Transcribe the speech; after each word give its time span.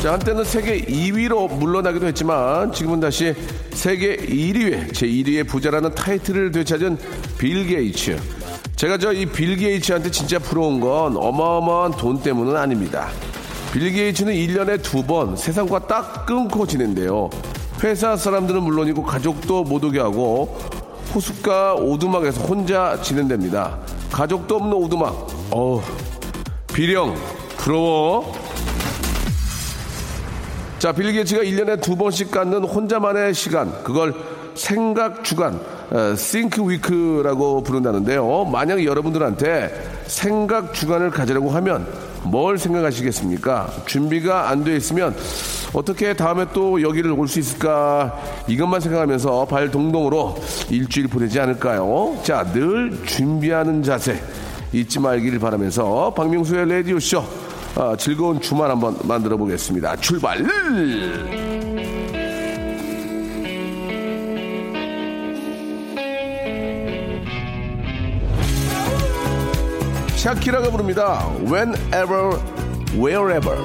자, 0.00 0.14
한때는 0.14 0.44
세계 0.44 0.80
2위로 0.80 1.52
물러나기도 1.58 2.06
했지만 2.06 2.72
지금은 2.72 3.00
다시 3.00 3.34
세계 3.72 4.16
1위에 4.16 4.94
제 4.94 5.06
1위의 5.06 5.46
부자라는 5.46 5.94
타이틀을 5.94 6.52
되찾은 6.52 6.96
빌 7.36 7.66
게이츠. 7.66 8.18
제가 8.76 8.96
저 8.96 9.12
이 9.12 9.26
빌 9.26 9.56
게이츠한테 9.56 10.10
진짜 10.10 10.38
부러운 10.38 10.80
건 10.80 11.18
어마어마한 11.18 11.92
돈 11.92 12.22
때문은 12.22 12.56
아닙니다. 12.56 13.08
빌 13.74 13.92
게이츠는 13.92 14.32
1년에 14.32 14.82
두 14.82 15.02
번 15.02 15.36
세상과 15.36 15.86
딱 15.86 16.24
끊고 16.24 16.66
지낸대요. 16.66 17.28
회사 17.84 18.16
사람들은 18.16 18.62
물론이고 18.62 19.02
가족도 19.02 19.64
못 19.64 19.84
오게 19.84 20.00
하고 20.00 20.56
호숫가 21.14 21.74
오두막에서 21.74 22.40
혼자 22.44 22.98
지낸답니다. 23.02 23.78
가족도 24.10 24.56
없는 24.56 24.72
오두막. 24.72 25.28
어우, 25.50 25.82
비령, 26.72 27.14
부러워. 27.58 28.39
자, 30.80 30.92
빌 30.92 31.12
게이츠가 31.12 31.42
1년에 31.42 31.82
두 31.82 31.94
번씩 31.94 32.30
갖는 32.30 32.64
혼자만의 32.64 33.34
시간, 33.34 33.70
그걸 33.84 34.14
생각 34.54 35.22
주간, 35.22 35.60
싱크 36.16 36.70
위크라고 36.70 37.62
부른다는데요. 37.62 38.46
만약 38.46 38.82
여러분들한테 38.82 39.74
생각 40.06 40.72
주간을 40.72 41.10
가지라고 41.10 41.50
하면 41.50 41.86
뭘 42.24 42.56
생각하시겠습니까? 42.56 43.68
준비가 43.84 44.48
안 44.48 44.64
돼 44.64 44.74
있으면 44.76 45.14
어떻게 45.74 46.14
다음에 46.14 46.46
또 46.54 46.80
여기를 46.80 47.12
올 47.12 47.28
수 47.28 47.38
있을까? 47.40 48.18
이것만 48.48 48.80
생각하면서 48.80 49.44
발 49.44 49.70
동동으로 49.70 50.36
일주일 50.70 51.08
보내지 51.08 51.40
않을까요? 51.40 52.16
자, 52.22 52.42
늘 52.54 53.04
준비하는 53.04 53.82
자세 53.82 54.18
잊지 54.72 54.98
말기를 54.98 55.38
바라면서 55.40 56.14
박명수의 56.14 56.70
라디오쇼 56.70 57.49
아, 57.76 57.96
즐거운 57.96 58.40
주말 58.40 58.70
한번 58.70 58.96
만들어 59.04 59.36
보겠습니다. 59.36 59.96
출발! 59.96 60.38
샤키라가 70.16 70.70
부릅니다. 70.70 71.26
Whenever, 71.46 72.38
wherever. 72.92 73.56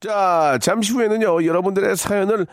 자, 0.00 0.58
잠시 0.62 0.92
후에는요, 0.94 1.44
여러분들의 1.44 1.96
사연을 1.96 2.46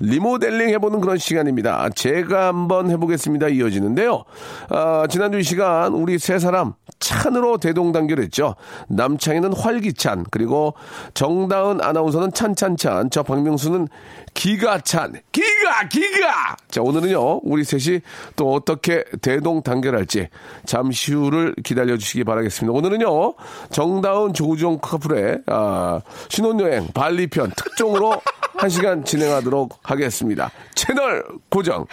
리모델링 0.00 0.70
해보는 0.70 1.00
그런 1.00 1.18
시간입니다. 1.18 1.88
제가 1.94 2.48
한번 2.48 2.90
해보겠습니다. 2.90 3.48
이어지는데요. 3.48 4.24
아, 4.70 5.06
지난주 5.08 5.38
이 5.38 5.42
시간 5.42 5.92
우리 5.94 6.18
세 6.18 6.38
사람 6.38 6.74
찬으로 7.00 7.58
대동단결했죠. 7.58 8.54
남창희는 8.88 9.52
활기찬, 9.52 10.24
그리고 10.30 10.74
정다은 11.12 11.82
아나운서는 11.82 12.32
찬찬찬, 12.32 13.10
저 13.10 13.22
박명수는 13.22 13.88
기가찬, 14.32 15.14
기가, 15.30 15.88
기가! 15.90 16.56
자, 16.68 16.82
오늘은요, 16.82 17.40
우리 17.44 17.62
셋이 17.64 18.00
또 18.36 18.52
어떻게 18.52 19.04
대동단결할지 19.22 20.28
잠시 20.64 21.14
후를 21.14 21.54
기다려주시기 21.62 22.24
바라겠습니다. 22.24 22.76
오늘은요, 22.76 23.34
정다은 23.70 24.32
조우종 24.32 24.78
커플의, 24.78 25.42
아, 25.46 26.00
신혼여행 26.28 26.88
발리편 26.94 27.52
특종으로 27.56 28.20
한 28.56 28.70
시간 28.70 29.04
진행하도록 29.04 29.78
하겠습니다. 29.82 30.50
채널 30.74 31.24
고정. 31.50 31.86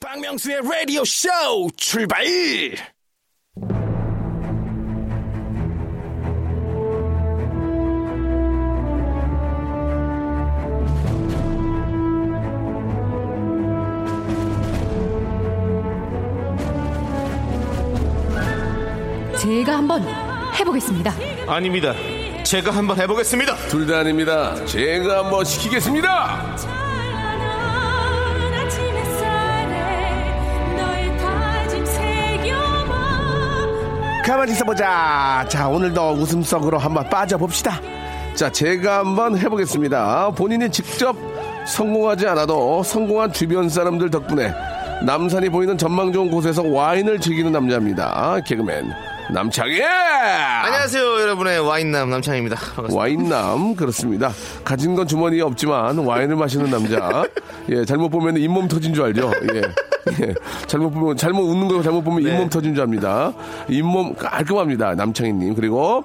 박명수의 0.00 0.60
라디오 0.62 1.04
쇼 1.04 1.28
출발! 1.76 2.24
제가 19.38 19.78
한번 19.78 20.02
해보겠습니다. 20.58 21.12
아닙니다. 21.48 21.94
제가 22.52 22.70
한번 22.70 23.00
해보겠습니다. 23.00 23.56
둘 23.68 23.86
다 23.86 24.00
아닙니다. 24.00 24.54
제가 24.66 25.24
한번 25.24 25.42
시키겠습니다. 25.42 26.54
가만히 34.22 34.52
있어보자. 34.52 35.46
자, 35.48 35.66
오늘도 35.68 36.10
웃음 36.10 36.42
속으로 36.42 36.76
한번 36.76 37.08
빠져봅시다. 37.08 37.80
자, 38.34 38.52
제가 38.52 38.98
한번 38.98 39.38
해보겠습니다. 39.38 40.32
본인이 40.32 40.70
직접 40.70 41.16
성공하지 41.66 42.26
않아도 42.28 42.82
성공한 42.82 43.32
주변 43.32 43.70
사람들 43.70 44.10
덕분에 44.10 44.52
남산이 45.06 45.48
보이는 45.48 45.78
전망 45.78 46.12
좋은 46.12 46.30
곳에서 46.30 46.62
와인을 46.62 47.18
즐기는 47.18 47.50
남자입니다. 47.50 48.40
개그맨 48.44 48.92
남창희! 49.30 49.82
안녕하세요, 49.82 51.20
여러분의 51.20 51.60
와인남 51.60 52.10
남창입니다. 52.10 52.56
반갑습니다. 52.56 52.94
와인남 52.96 53.74
그렇습니다. 53.76 54.30
가진 54.64 54.94
건 54.94 55.06
주머니에 55.06 55.40
없지만 55.42 55.96
와인을 55.98 56.36
마시는 56.36 56.70
남자. 56.70 57.24
예, 57.70 57.84
잘못 57.84 58.10
보면 58.10 58.36
잇몸 58.36 58.68
터진 58.68 58.92
줄 58.92 59.04
알죠. 59.04 59.30
예. 59.54 59.62
예. 60.20 60.34
잘못 60.66 60.90
보면 60.90 61.16
잘못 61.16 61.42
웃는 61.42 61.68
거 61.68 61.82
잘못 61.82 62.02
보면 62.02 62.24
네. 62.24 62.30
잇몸 62.34 62.48
터진 62.50 62.74
줄 62.74 62.82
압니다. 62.82 63.32
잇몸 63.68 64.14
깔끔합니다. 64.14 64.94
남창희님 64.94 65.54
그리고 65.54 66.04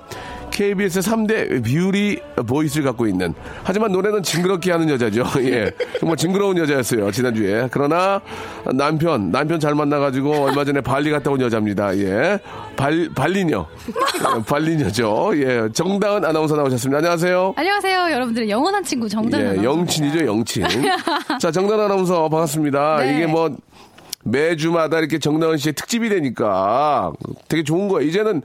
KBS 0.57 1.01
3대 1.01 1.63
beauty 1.63 2.19
voice를 2.47 2.83
갖고 2.83 3.05
있는 3.05 3.35
하지만 3.63 3.91
노래는 3.91 4.23
징그럽게 4.23 4.71
하는 4.71 4.89
여자죠. 4.89 5.23
예. 5.45 5.71
정말 5.99 6.17
징그러운 6.17 6.57
여자였어요. 6.57 7.11
지난주에. 7.11 7.67
그러나 7.69 8.19
남편, 8.73 9.29
남편 9.31 9.59
잘 9.59 9.75
만나가지고 9.75 10.45
얼마 10.45 10.65
전에 10.65 10.81
발리 10.81 11.11
갔다 11.11 11.29
온 11.29 11.39
여자입니다. 11.39 11.95
예. 11.99 12.39
발, 12.75 13.07
발리녀. 13.13 13.67
발리녀죠. 14.47 15.33
예. 15.35 15.69
정다은 15.71 16.25
아나운서 16.25 16.55
나오셨습니다. 16.55 16.97
안녕하세요. 16.97 17.53
안녕하세요, 17.55 18.11
여러분들의 18.13 18.49
영원한 18.49 18.83
친구 18.83 19.07
정다은 19.07 19.39
예, 19.39 19.45
아나운서. 19.49 19.63
영친이죠, 19.63 20.25
영친. 20.25 20.65
자, 21.39 21.51
정다은 21.51 21.81
아나운서 21.81 22.29
반갑습니다. 22.29 22.97
네. 23.05 23.13
이게 23.13 23.27
뭐 23.27 23.55
매주마다 24.31 24.99
이렇게 24.99 25.19
정다은 25.19 25.57
씨의 25.57 25.73
특집이 25.73 26.09
되니까 26.09 27.11
되게 27.47 27.63
좋은 27.63 27.87
거예요. 27.87 28.07
이제는 28.09 28.41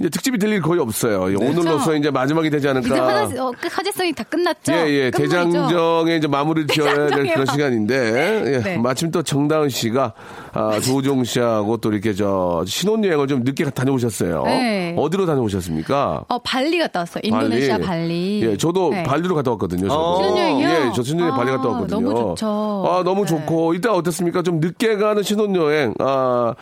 이제 0.00 0.08
특집이 0.08 0.38
될일 0.38 0.60
거의 0.62 0.80
없어요. 0.80 1.22
오늘로서 1.38 1.94
이제 1.94 2.10
마지막이 2.10 2.50
되지 2.50 2.66
그렇죠. 2.66 2.86
이제 2.86 2.94
않을까. 3.00 3.20
화제, 3.22 3.38
어, 3.38 3.52
그 3.60 3.68
화제성이 3.70 4.12
다 4.12 4.24
끝났죠? 4.24 4.72
예, 4.72 4.88
예. 4.88 5.10
대장정에 5.10 6.16
이제 6.16 6.26
마무리를 6.26 6.68
지어야 6.68 6.94
될 7.08 7.26
그런 7.26 7.44
마- 7.46 7.52
시간인데, 7.52 8.44
예. 8.54 8.58
네. 8.62 8.78
마침 8.78 9.10
또 9.10 9.22
정다은 9.22 9.68
씨가, 9.68 10.12
아, 10.52 10.80
조우종 10.80 11.24
씨하고 11.24 11.76
또 11.78 11.92
이렇게 11.92 12.12
저, 12.14 12.64
신혼여행을 12.66 13.26
좀 13.28 13.42
늦게 13.44 13.64
다녀오셨어요. 13.70 14.42
네. 14.44 14.94
어디로 14.98 15.26
다녀오셨습니까? 15.26 16.24
어, 16.28 16.38
발리 16.38 16.78
갔다 16.78 17.00
왔어요. 17.00 17.20
인도네시아 17.24 17.78
발리. 17.78 18.40
예, 18.42 18.56
저도 18.56 18.90
네. 18.90 19.02
발리로 19.02 19.34
갔다 19.34 19.50
왔거든요. 19.52 19.88
저도. 19.88 19.94
어. 19.94 20.22
신혼여행이요? 20.22 20.68
예, 20.68 20.92
저 20.94 21.02
신혼여행 21.02 21.32
아, 21.34 21.36
발리 21.36 21.50
갔다 21.50 21.68
왔거든요. 21.68 22.00
너무 22.00 22.14
좋죠. 22.34 22.84
아, 22.88 23.02
너무 23.04 23.22
네. 23.22 23.26
좋고, 23.28 23.74
이따 23.74 23.92
어땠습니까? 23.92 24.42
좀 24.42 24.60
늦게 24.60 24.96
가는 24.96 25.22
신혼여행, 25.26 25.92
아, 25.98 26.54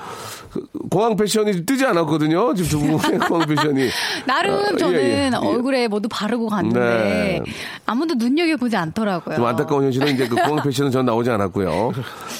그 0.50 0.62
공항 0.90 1.14
패션이 1.16 1.64
뜨지 1.66 1.84
않았거든요. 1.84 2.54
지금 2.54 2.70
두 2.70 2.98
분의 2.98 3.18
공항 3.28 3.46
패션이. 3.46 3.88
나름 4.26 4.54
아, 4.54 4.68
예, 4.72 4.76
저는 4.76 5.00
예, 5.00 5.30
예. 5.32 5.36
얼굴에 5.36 5.86
모두 5.88 6.08
바르고 6.10 6.48
갔는데 6.48 6.80
네. 6.80 7.40
아무도 7.86 8.14
눈여겨보지 8.14 8.76
않더라고요. 8.76 9.36
좀 9.36 9.44
안타까운 9.44 9.84
현실은 9.84 10.08
이제 10.14 10.26
그 10.26 10.34
공항 10.36 10.64
패션은 10.64 10.90
전 10.90 11.04
나오지 11.06 11.30
않았고요. 11.30 11.92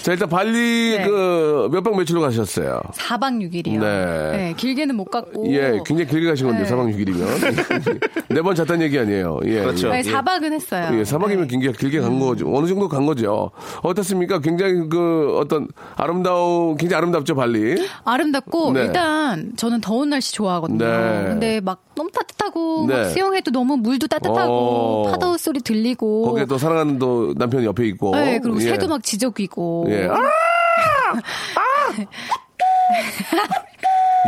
자, 0.03 0.13
일단 0.13 0.29
발리 0.29 0.97
네. 0.99 1.07
그몇 1.07 1.83
박 1.85 1.97
며칠로 1.97 2.21
가셨어요? 2.21 2.81
4박 2.93 3.39
6일이요. 3.51 3.81
네. 3.81 4.55
길게는 4.57 4.97
못 4.97 5.05
갔고. 5.07 5.47
예, 5.53 5.79
굉장히 5.85 6.07
길게 6.11 6.29
가신 6.31 6.47
건데, 6.47 6.63
네. 6.63 6.69
사박 6.69 6.87
6일이면. 6.87 8.05
네 8.35 8.41
번 8.45 8.55
잤다는 8.55 8.83
얘기 8.83 8.99
아니에요. 8.99 9.41
예. 9.45 9.61
그렇죠. 9.61 9.89
네, 9.91 10.03
예. 10.05 10.11
4박은 10.13 10.53
했어요. 10.53 10.99
예, 10.99 11.05
사박이면 11.05 11.47
네. 11.47 11.51
굉장히 11.51 11.77
길게 11.77 12.01
간 12.01 12.19
거죠. 12.19 12.55
어느 12.55 12.67
정도 12.67 12.89
간 12.89 13.07
거죠. 13.07 13.51
어떻습니까? 13.83 14.39
굉장히 14.41 14.89
그 14.89 15.37
어떤 15.39 15.69
아름 15.97 16.14
다운, 16.23 16.77
굉장히 16.77 16.99
아름답죠, 16.99 17.35
발리? 17.35 17.77
아름답고 18.05 18.73
네. 18.73 18.83
일단 18.83 19.53
저는 19.57 19.81
더운 19.81 20.11
날씨 20.11 20.33
좋아하거든요. 20.33 20.85
네. 20.85 21.25
근데 21.29 21.61
막 21.61 21.85
너무 21.95 22.11
따뜻하고 22.11 22.87
네. 22.89 22.97
막 22.97 23.05
수영해도 23.11 23.51
너무 23.51 23.77
물도 23.77 24.07
따뜻하고 24.07 24.53
어. 24.53 25.11
파도 25.11 25.37
소리 25.37 25.61
들리고 25.61 26.25
거기에 26.25 26.47
또 26.47 26.59
사랑하는 26.59 26.99
또 26.99 27.35
남편이 27.37 27.65
옆에 27.67 27.87
있고. 27.89 28.15
네, 28.15 28.39
그리고 28.39 28.59
예. 28.61 28.65
새도 28.65 28.89
막 28.89 29.03
지저귀고 29.03 29.87
예. 29.89 30.09
아! 30.09 30.17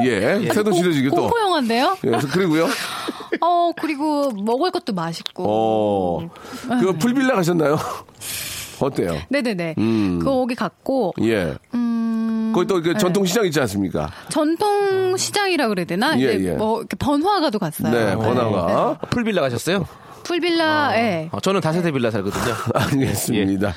예. 0.04 0.48
새도 0.52 0.72
지러지게 0.72 1.10
또. 1.10 1.16
공포 1.22 1.38
영화인데요. 1.38 1.96
예, 2.04 2.08
그래서 2.08 2.28
그리고요. 2.28 2.66
어 3.40 3.72
그리고 3.80 4.30
먹을 4.32 4.70
것도 4.70 4.92
맛있고. 4.92 5.44
어. 5.46 6.28
그 6.80 6.92
풀빌라 6.98 7.34
가셨나요? 7.34 7.76
어때요? 8.84 9.18
네네네. 9.28 9.74
음. 9.78 10.20
거기 10.22 10.54
갔고 10.54 11.14
예. 11.22 11.54
음, 11.74 12.52
거기 12.54 12.66
또그 12.66 12.88
네. 12.92 12.98
전통시장 12.98 13.46
있지 13.46 13.60
않습니까? 13.60 14.10
전통 14.28 15.16
시장이라 15.16 15.68
그래야 15.68 15.86
되나? 15.86 16.18
예, 16.20 16.38
예. 16.40 16.52
뭐 16.52 16.80
이렇게 16.80 16.96
번화가도 16.96 17.58
갔어요. 17.58 17.92
네, 17.92 18.14
번화가. 18.14 18.98
풀빌라 19.10 19.40
가셨어요? 19.42 19.86
풀빌라, 20.24 20.96
예. 20.96 21.28
어, 21.30 21.38
저는 21.38 21.60
다세대 21.60 21.92
빌라 21.92 22.10
살거든요. 22.10 22.54
알겠습니다. 22.74 23.72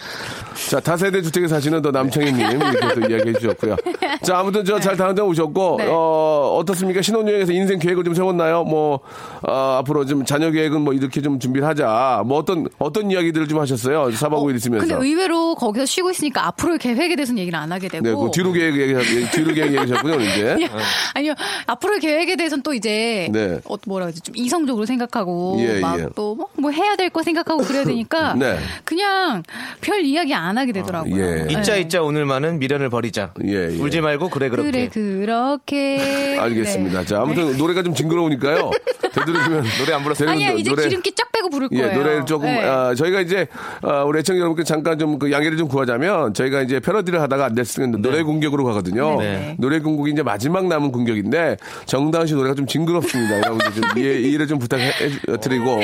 자, 0.69 0.79
다세대 0.79 1.21
주택에 1.23 1.47
사시는 1.47 1.81
또 1.81 1.89
남창희님 1.89 2.39
이렇게 2.61 2.93
또 2.93 3.09
이야기해 3.09 3.33
주셨고요. 3.39 3.75
자, 4.21 4.37
아무튼 4.39 4.63
저 4.63 4.79
잘 4.79 4.95
다녀 4.95 5.23
오셨고, 5.23 5.75
네. 5.79 5.87
어, 5.89 6.57
어떻습니까? 6.59 7.01
신혼여행에서 7.01 7.51
인생 7.53 7.79
계획을 7.79 8.03
좀 8.03 8.13
세웠나요? 8.13 8.63
뭐, 8.65 8.99
어, 9.41 9.77
앞으로 9.79 10.05
좀 10.05 10.23
자녀 10.25 10.51
계획은 10.51 10.81
뭐 10.81 10.93
이렇게 10.93 11.21
좀 11.21 11.39
준비를 11.39 11.67
하자. 11.67 12.21
뭐 12.25 12.37
어떤, 12.37 12.67
어떤 12.77 13.09
이야기들을 13.11 13.47
좀 13.47 13.59
하셨어요? 13.59 14.05
4박 14.11 14.33
5일 14.43 14.55
있으면서. 14.57 14.85
근데 14.87 15.05
의외로 15.07 15.55
거기서 15.55 15.85
쉬고 15.85 16.11
있으니까 16.11 16.45
앞으로의 16.47 16.77
계획에 16.79 17.15
대해서는 17.15 17.39
얘기를 17.39 17.57
안 17.57 17.71
하게 17.71 17.87
되고. 17.87 18.03
네, 18.03 18.13
그 18.13 18.29
뒤로 18.31 18.51
계획 18.51 18.77
얘기, 18.79 19.29
뒤로 19.31 19.53
계획 19.53 19.67
얘기하셨군요, 19.73 20.15
이제. 20.21 20.51
아니요, 20.53 20.67
아니요. 21.15 21.33
앞으로의 21.65 21.99
계획에 21.99 22.35
대해서는 22.35 22.61
또 22.63 22.73
이제 22.73 23.27
네. 23.31 23.59
어, 23.65 23.75
뭐라 23.87 24.05
그러지 24.05 24.21
좀 24.21 24.35
이성적으로 24.37 24.85
생각하고 24.85 25.57
예, 25.59 25.77
예. 25.77 25.79
막또뭐 25.79 26.71
해야 26.71 26.95
될 26.95 27.09
거 27.09 27.23
생각하고 27.23 27.63
그래야 27.63 27.83
되니까 27.85 28.35
네. 28.39 28.59
그냥 28.83 29.41
별 29.81 30.01
이야기 30.05 30.33
안 30.35 30.58
하게 30.59 30.71
되더라고요. 30.73 31.15
예. 31.19 31.47
있자 31.49 31.73
네. 31.73 31.81
있자 31.81 32.01
오늘만은 32.03 32.59
미련을 32.59 32.89
버리자. 32.89 33.33
예, 33.45 33.69
예. 33.71 33.77
울지 33.79 34.01
말고 34.01 34.29
그래 34.29 34.49
그렇게. 34.49 34.69
그래 34.71 34.87
그렇게. 34.89 36.37
알겠습니다. 36.39 36.99
네. 37.01 37.05
자, 37.05 37.21
아무튼 37.21 37.57
노래가 37.57 37.81
좀 37.83 37.93
징그러우니까요. 37.93 38.71
되도록이면 39.13 39.63
노래 39.79 39.93
안 39.93 40.03
불렀어요? 40.03 40.29
아니야 40.29 40.51
이제 40.51 40.69
노래- 40.69 40.83
기름기 40.87 41.13
쫙 41.15 41.31
빼고 41.31 41.49
부를 41.49 41.69
예, 41.71 41.77
거예요. 41.81 41.97
노래를 41.97 42.25
조금 42.25 42.47
네. 42.47 42.63
아, 42.63 42.93
저희가 42.93 43.21
이제 43.21 43.47
아, 43.81 44.03
우리 44.03 44.19
애청 44.19 44.37
여러분께 44.37 44.63
잠깐 44.63 44.97
좀 44.99 45.09
그 45.19 45.31
양해를 45.31 45.57
좀 45.57 45.67
구하자면 45.67 46.33
저희가 46.35 46.61
이제 46.61 46.79
패러디를 46.79 47.19
하다가 47.21 47.45
안 47.45 47.55
됐으면 47.55 48.01
노래 48.01 48.21
공격으로 48.21 48.63
가거든요. 48.63 49.19
네. 49.19 49.55
노래 49.57 49.79
공격이 49.79 50.11
이제 50.11 50.21
마지막 50.23 50.67
남은 50.67 50.91
공격인데 50.91 51.57
정다은 51.87 52.27
씨 52.27 52.35
노래가 52.35 52.53
좀 52.55 52.67
징그럽습니다. 52.67 53.37
여러분들 53.39 53.71
좀 53.73 53.83
이해, 53.97 54.19
이해를 54.29 54.45
좀 54.47 54.59
부탁드리고 54.59 55.79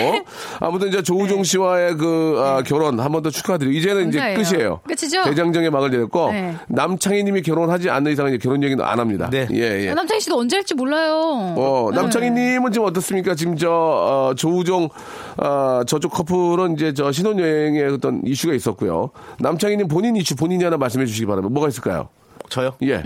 아무튼 0.59 0.89
이제 0.89 1.01
조우종 1.01 1.43
씨와의 1.43 1.95
그 1.97 2.35
아, 2.39 2.61
결혼 2.65 2.99
한 2.99 3.11
번 3.11 3.23
더 3.23 3.29
축하드리고 3.29 3.71
이제는 3.77 4.09
이제 4.09 4.19
감사해요. 4.19 4.64
끝이에요. 4.65 4.79
끝이죠? 4.87 5.23
대장정의 5.23 5.69
막을 5.69 5.91
내렸고 5.91 6.31
네. 6.31 6.55
남창희님이 6.67 7.41
결혼하지 7.41 7.89
않는 7.89 8.11
이상은 8.11 8.31
이제 8.33 8.37
결혼 8.39 8.63
얘기는 8.63 8.83
안 8.83 8.99
합니다. 8.99 9.29
네. 9.31 9.47
예, 9.53 9.85
예. 9.87 9.93
남창희 9.93 10.19
씨도 10.21 10.37
언제 10.37 10.57
할지 10.57 10.73
몰라요. 10.73 11.55
어, 11.57 11.89
네. 11.91 11.97
남창희님은 11.97 12.71
지금 12.71 12.87
어떻습니까? 12.87 13.35
지금 13.35 13.55
저, 13.57 13.69
어, 13.71 14.33
조우종, 14.35 14.89
어, 15.37 15.81
저쪽 15.85 16.11
커플은 16.11 16.73
이제 16.73 16.93
저 16.93 17.11
신혼여행에 17.11 17.83
어떤 17.85 18.21
이슈가 18.25 18.53
있었고요. 18.53 19.11
남창희님 19.39 19.87
본인 19.87 20.15
이슈 20.15 20.35
본인이 20.35 20.63
하나 20.63 20.77
말씀해 20.77 21.05
주시기 21.05 21.25
바랍니다. 21.25 21.53
뭐가 21.53 21.69
있을까요? 21.69 22.09
저요? 22.49 22.75
예. 22.83 23.03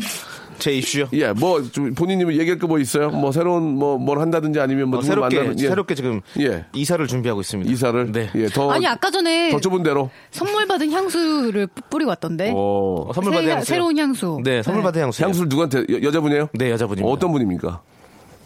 제 0.60 0.72
이슈요? 0.74 1.08
예, 1.14 1.32
뭐, 1.34 1.62
좀 1.72 1.94
본인이 1.96 2.24
얘기할 2.40 2.60
거 2.60 2.68
뭐 2.68 2.78
있어요? 2.80 3.10
뭐, 3.10 3.32
새로운, 3.32 3.64
뭐, 3.76 3.98
뭘 3.98 4.20
한다든지 4.20 4.60
아니면 4.60 4.90
뭐, 4.90 5.00
어, 5.00 5.02
새롭게 5.02 5.38
만나든, 5.38 5.64
예. 5.64 5.68
새롭게 5.70 5.96
지금 5.96 6.22
예. 6.40 6.66
이사를 6.76 7.06
준비하고 7.08 7.42
있습니다. 7.42 7.72
이사를. 7.72 8.12
네. 8.12 8.30
예, 8.36 8.48
더. 8.48 8.70
아니 8.72 8.86
아까 8.86 9.10
전에 9.10 9.50
더 9.52 9.60
좁은 9.60 9.82
대로. 9.84 10.10
선물 10.32 10.68
받은 10.68 10.92
향수를 10.92 11.68
뿌- 11.68 11.82
뿌리고 11.90 12.10
왔던데. 12.10 12.52
어, 12.54 13.06
어, 13.10 13.14
선물 13.14 13.34
받은 13.34 13.46
새- 13.48 13.52
향수. 13.54 13.66
새로운 13.68 13.98
향수. 13.98 14.40
네, 14.44 14.62
선물 14.62 14.84
받은 14.84 15.02
향수. 15.02 15.24
향수를 15.24 15.50
누구한테, 15.50 15.84
여, 16.04 16.12
자분이에요 16.12 16.50
네, 16.54 16.70
여자분입니다. 16.72 17.12
어떤 17.12 17.32
분입니까? 17.32 17.82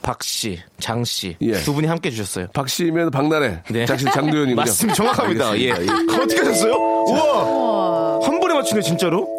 박 0.01 0.21
씨, 0.21 0.59
장 0.79 1.03
씨. 1.05 1.37
예. 1.41 1.53
두 1.53 1.73
분이 1.73 1.87
함께 1.87 2.09
주셨어요. 2.09 2.47
박 2.53 2.67
씨면 2.67 3.09
박나래. 3.11 3.63
네. 3.69 3.85
장 3.85 3.97
씨 3.97 4.03
장도연이군요. 4.05 4.55
맞습니다. 4.61 4.95
정확합니다. 4.95 5.57
예. 5.59 5.71
알겠습니다. 5.71 6.13
어떻게 6.21 6.39
하셨어요? 6.41 6.73
우와! 6.73 8.19
한 8.21 8.39
번에 8.39 8.53
맞추네, 8.53 8.81
진짜로? 8.81 9.32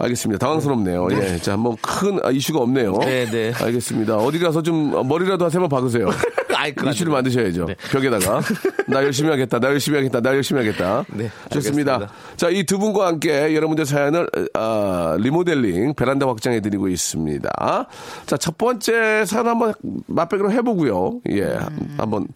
알겠습니다. 0.00 0.38
당황스럽네요. 0.44 1.08
예. 1.12 1.36
자, 1.38 1.56
뭐 1.56 1.76
큰 1.82 2.18
이슈가 2.32 2.60
없네요. 2.60 2.92
네, 3.00 3.24
네. 3.26 3.52
알겠습니다. 3.54 4.16
어디 4.16 4.38
가서 4.38 4.62
좀 4.62 4.90
머리라도 5.08 5.44
한 5.44 5.50
세 5.50 5.58
번 5.58 5.68
박으세요. 5.68 6.08
아이, 6.56 6.74
이슈를. 6.90 7.12
만드셔야죠. 7.12 7.66
네. 7.66 7.74
벽에다가. 7.90 8.40
나 8.86 9.02
열심히 9.02 9.30
하겠다. 9.30 9.58
나 9.58 9.68
열심히 9.68 9.96
하겠다. 9.98 10.20
나 10.20 10.34
열심히 10.34 10.60
하겠다. 10.66 11.04
네, 11.08 11.30
좋습니다. 11.50 11.94
알겠습니다. 11.94 12.12
자, 12.36 12.48
이 12.50 12.64
두 12.64 12.78
분과 12.78 13.06
함께 13.06 13.54
여러분들 13.54 13.86
사연을 13.86 14.28
아, 14.54 15.16
리모델링 15.18 15.94
베란다 15.94 16.26
확장해 16.28 16.60
드리고 16.60 16.88
있습니다. 16.88 17.86
자, 18.26 18.36
첫 18.36 18.58
번째 18.58 19.24
사연 19.24 19.46
한번 19.48 19.72
맛배기로 20.06 20.52
해 20.52 20.60
보고요. 20.62 21.20
예, 21.30 21.58
한번 21.96 22.26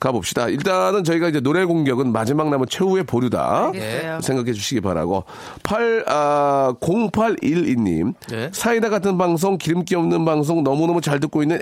가 0.00 0.12
봅시다. 0.12 0.48
일단은 0.48 1.04
저희가 1.04 1.28
이제 1.28 1.40
노래 1.40 1.64
공격은 1.64 2.10
마지막 2.10 2.48
남은 2.48 2.66
최후의 2.70 3.04
보류다. 3.04 3.66
알겠어요. 3.74 4.20
생각해 4.22 4.52
주시기 4.52 4.80
바라고. 4.80 5.24
8, 5.62 6.04
아, 6.08 6.74
0812님. 7.14 8.14
네. 8.28 8.50
사이다 8.52 8.90
같은 8.90 9.16
방송, 9.16 9.56
기름기 9.56 9.94
없는 9.94 10.24
방송 10.24 10.64
너무너무 10.64 11.00
잘 11.00 11.20
듣고 11.20 11.42
있는 11.42 11.60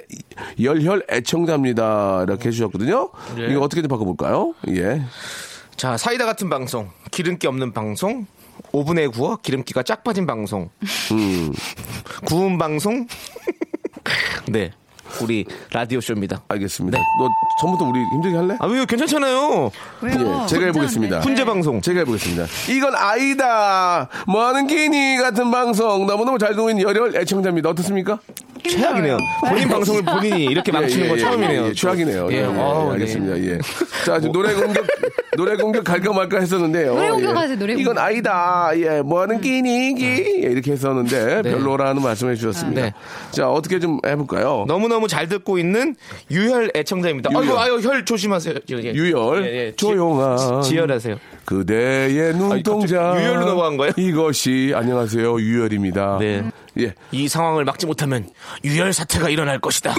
열혈 0.61 1.07
애청자입니다. 1.11 2.25
이렇게 2.25 2.49
해주셨거든요. 2.49 3.11
네. 3.37 3.49
이거 3.51 3.61
어떻게 3.61 3.83
좀 3.83 3.89
바꿔볼까요? 3.89 4.55
예. 4.69 5.03
자, 5.77 5.97
사이다 5.97 6.25
같은 6.27 6.49
방송, 6.49 6.91
기름기 7.11 7.47
없는 7.47 7.73
방송, 7.73 8.27
오븐에 8.73 9.07
구워 9.09 9.37
기름기가 9.37 9.83
쫙 9.83 10.03
빠진 10.05 10.27
방송, 10.27 10.71
음. 11.13 11.53
구운 12.25 12.59
방송. 12.59 13.07
네, 14.49 14.73
우리 15.21 15.45
라디오 15.73 16.01
쇼입니다. 16.01 16.43
알겠습니다. 16.49 16.99
네. 16.99 17.05
너 17.19 17.29
처음부터 17.61 17.85
우리 17.85 18.01
힘들게 18.13 18.37
할래? 18.37 18.57
아, 18.59 18.67
왜 18.67 18.85
괜찮잖아요. 18.85 19.71
왜요? 20.01 20.43
예, 20.43 20.47
제가 20.47 20.67
해보겠습니다. 20.67 21.21
훈제 21.21 21.45
방송. 21.45 21.81
제가 21.81 22.01
해보겠습니다. 22.01 22.47
이건 22.71 22.95
아이다. 22.97 24.09
뭐하는 24.27 24.67
기니 24.67 25.17
같은 25.19 25.51
방송 25.51 26.07
너무너무 26.07 26.39
잘 26.39 26.55
듣고 26.55 26.71
있는 26.71 26.83
열혈 26.85 27.17
애청자입니다. 27.17 27.69
어떻습니까? 27.71 28.19
최악이네요. 28.69 29.19
본인 29.49 29.69
방송을 29.69 30.03
본인이 30.03 30.45
이렇게 30.45 30.71
망치는 30.71 31.09
건 31.09 31.19
처음이네요. 31.19 31.67
예, 31.67 31.73
최악이네요. 31.73 32.29
예, 32.31 32.37
예, 32.37 32.45
어우, 32.45 32.87
네. 32.89 32.93
알겠습니다. 32.93 33.39
예. 33.39 33.59
자, 34.07 34.21
지금 34.21 34.33
노래 34.33 34.55
공격, 34.55 34.87
노래 35.37 35.57
공격 35.57 35.85
갈까 35.85 36.13
말까 36.13 36.39
했었는데요. 36.39 36.95
노래 36.95 37.07
예. 37.07 37.11
공격하세요, 37.11 37.59
노래 37.59 37.75
이건. 37.75 37.99
아니다. 37.99 38.71
예, 38.77 39.03
뭐 39.03 39.21
하는 39.23 39.41
끼니, 39.41 39.95
기. 39.95 40.05
예, 40.45 40.49
이렇게 40.49 40.73
했었는데, 40.73 41.43
별로라는 41.43 42.03
말씀해 42.03 42.37
주셨습니다. 42.37 42.83
네. 42.83 42.95
자, 43.33 43.51
어떻게 43.51 43.81
좀 43.81 43.99
해볼까요? 44.07 44.65
너무너무 44.69 45.02
잘 45.09 45.29
듣고 45.29 45.59
있는 45.59 45.95
유혈 46.31 46.73
애청자입니다. 46.75 47.31
유혈. 47.33 47.43
아이고, 47.43 47.59
아유, 47.59 47.81
혈 47.83 48.05
조심하세요. 48.05 48.55
예, 48.71 48.77
예. 48.77 48.93
유열, 48.95 49.45
예, 49.45 49.67
예. 49.69 49.73
조용한. 49.77 50.63
지- 50.63 50.71
지혈하세요. 50.71 51.17
그대의 51.45 52.35
눈동자. 52.35 52.99
갑자기 53.03 53.25
유열로 53.25 53.47
넘어간 53.47 53.77
거예요? 53.77 53.93
이것이, 53.97 54.73
안녕하세요. 54.75 55.41
유열입니다. 55.41 56.19
네. 56.21 56.43
예. 56.79 56.95
이 57.11 57.29
상황을 57.29 57.65
막지 57.65 57.87
못하면 57.87 58.29
유혈 58.65 58.93
사태가 58.93 59.29
일어날 59.29 59.59
것이다. 59.61 59.95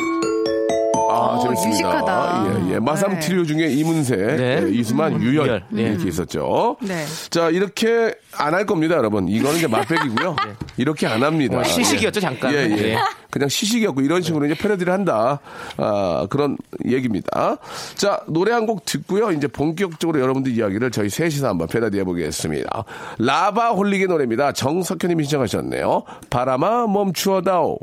아, 1.14 1.36
어, 1.36 1.40
재밌습니다. 1.44 1.72
유식하다. 1.72 2.46
예, 2.70 2.74
예. 2.74 2.80
마삼 2.80 3.14
네. 3.14 3.20
트리오 3.20 3.44
중에 3.46 3.68
이문세, 3.68 4.16
네. 4.16 4.64
예, 4.64 4.70
이수만, 4.72 5.22
유열 5.22 5.46
유열. 5.46 5.64
네. 5.70 5.82
이렇게 5.84 6.08
있었죠. 6.10 6.78
네. 6.82 7.06
자, 7.30 7.50
이렇게 7.50 8.14
안 8.38 8.54
할 8.54 8.66
겁니다, 8.66 8.96
여러분. 8.96 9.28
이거는 9.28 9.58
이제 9.58 9.68
맛백이고요. 9.68 10.36
이렇게 10.78 11.08
안 11.08 11.24
합니다. 11.24 11.60
어, 11.60 11.64
시식이었죠, 11.64 12.20
잠깐. 12.20 12.54
예, 12.54 12.58
예. 12.70 12.78
예. 12.94 12.98
그냥 13.30 13.50
시식이었고 13.50 14.02
이런 14.02 14.22
식으로 14.22 14.46
이제 14.46 14.54
패러디를 14.56 14.94
한다. 14.94 15.40
아, 15.78 16.28
그런 16.30 16.56
얘기입니다. 16.86 17.58
자, 17.96 18.20
노래 18.28 18.52
한 18.52 18.64
곡 18.64 18.86
듣고요. 18.86 19.32
이제 19.32 19.48
본격적으로 19.48 20.20
여러분들 20.22 20.56
이야기를 20.58 20.90
저희 20.92 21.10
셋이서 21.10 21.48
한번 21.50 21.68
패러디 21.68 22.00
해 22.00 22.04
보겠습니다. 22.06 22.86
라바 23.18 23.72
홀릭의 23.72 24.08
노래입니다. 24.08 24.54
정석현님이 24.54 25.24
신청하셨네요. 25.26 26.04
바람아 26.30 26.88
멈추어다오. 26.88 27.78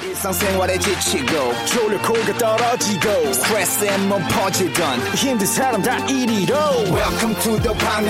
일상생활에 0.00 0.78
지치고, 0.78 1.52
졸려 1.66 2.00
코가 2.02 2.38
떨어지고, 2.38 3.32
스트레스에 3.32 3.98
몸 4.08 4.22
퍼지던, 4.28 5.00
힘든 5.14 5.46
사람 5.46 5.82
다 5.82 5.98
이리로. 6.06 6.56
welcome 6.90 7.34
to 7.42 7.60
the 7.60 7.76
Bang 7.78 8.08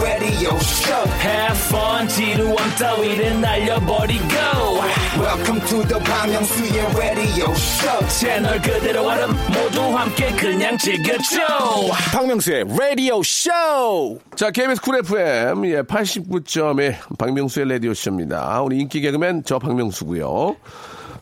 radio 0.00 0.56
show. 0.56 1.08
Have 1.20 1.58
fun 1.68 2.08
지루함 2.08 2.56
따위를 2.78 3.40
날려버리고. 3.40 4.22
Welcome 5.20 5.60
to 5.66 5.82
the 5.86 6.02
Park 6.04 6.32
Myung-soo's 6.32 6.96
radio 6.96 7.50
show. 7.52 8.08
채널 8.08 8.60
그대로 8.60 9.04
모두 9.48 9.96
함께 9.96 10.32
그냥 10.32 10.76
즐겨줘. 10.76 11.38
박명수의 12.12 12.64
radio 12.72 13.20
show. 13.20 14.18
자, 14.34 14.50
KBS 14.50 14.80
Cool 14.80 14.96
FM, 14.96 15.66
예, 15.66 15.82
89.1 15.82 17.16
박명수의 17.16 17.68
라디오 17.68 17.94
쇼입니다. 17.94 18.60
우리 18.62 18.80
인기 18.80 19.00
개그맨 19.00 19.44
저 19.44 19.58
박명수고요 19.58 20.56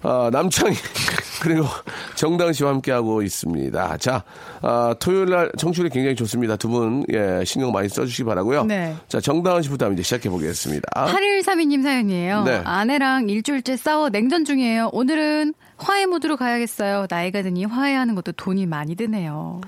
아, 0.03 0.31
남창희, 0.33 0.75
그리고 1.43 1.67
정다은 2.15 2.53
씨와 2.53 2.71
함께하고 2.71 3.23
있습니다. 3.23 3.97
자, 3.99 4.25
아, 4.63 4.95
토요일 4.99 5.31
날 5.31 5.51
청취율이 5.59 5.91
굉장히 5.91 6.17
좋습니다. 6.17 6.57
두 6.57 6.69
분, 6.69 7.05
예, 7.13 7.45
신경 7.45 7.73
많이 7.73 7.89
써주시기 7.89 8.25
바라고요 8.25 8.65
네. 8.65 8.95
자, 9.09 9.21
정다은 9.21 9.63
씨부터 9.63 9.91
이제 9.93 10.03
시작해 10.03 10.31
보겠습니다. 10.31 10.89
8132님 10.95 11.83
사연이에요. 11.83 12.45
네. 12.45 12.63
아내랑 12.65 13.29
일주일째 13.29 13.77
싸워 13.77 14.09
냉전 14.09 14.45
중이에요. 14.45 14.91
오늘은 14.93 15.55
화해 15.77 16.07
모드로 16.07 16.37
가야겠어요. 16.37 17.07
나이가 17.09 17.43
드니 17.43 17.65
화해하는 17.65 18.15
것도 18.15 18.33
돈이 18.33 18.67
많이 18.67 18.95
드네요. 18.97 19.61